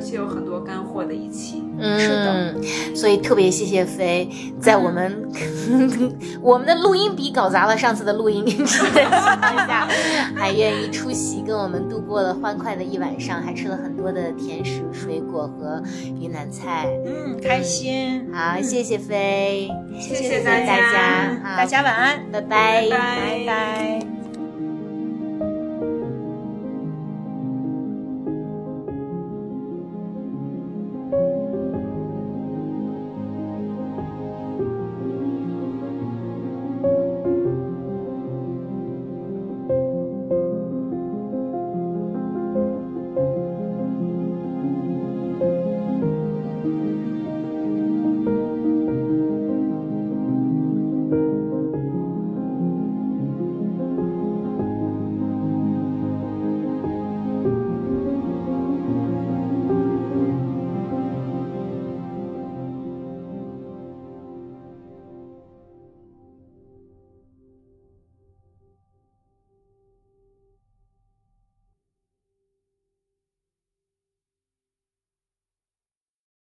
[0.00, 1.62] 嗯而且有很多干货的一期。
[1.78, 2.54] 嗯，是的，
[2.96, 4.28] 所以特别谢谢飞，
[4.58, 5.28] 在我们、
[6.40, 9.86] 我们的录音笔搞砸了上次的录音的情况下，
[10.34, 15.82] 还愿意出席，跟我们度过了欢快的一晚上，还吃了很多的甜食、水果和
[16.18, 16.88] 云南菜。
[17.06, 18.26] 嗯，开心。
[18.32, 19.70] 好，嗯谢谢飞，
[20.00, 24.19] 谢谢大大家，大家晚安，拜拜拜拜拜。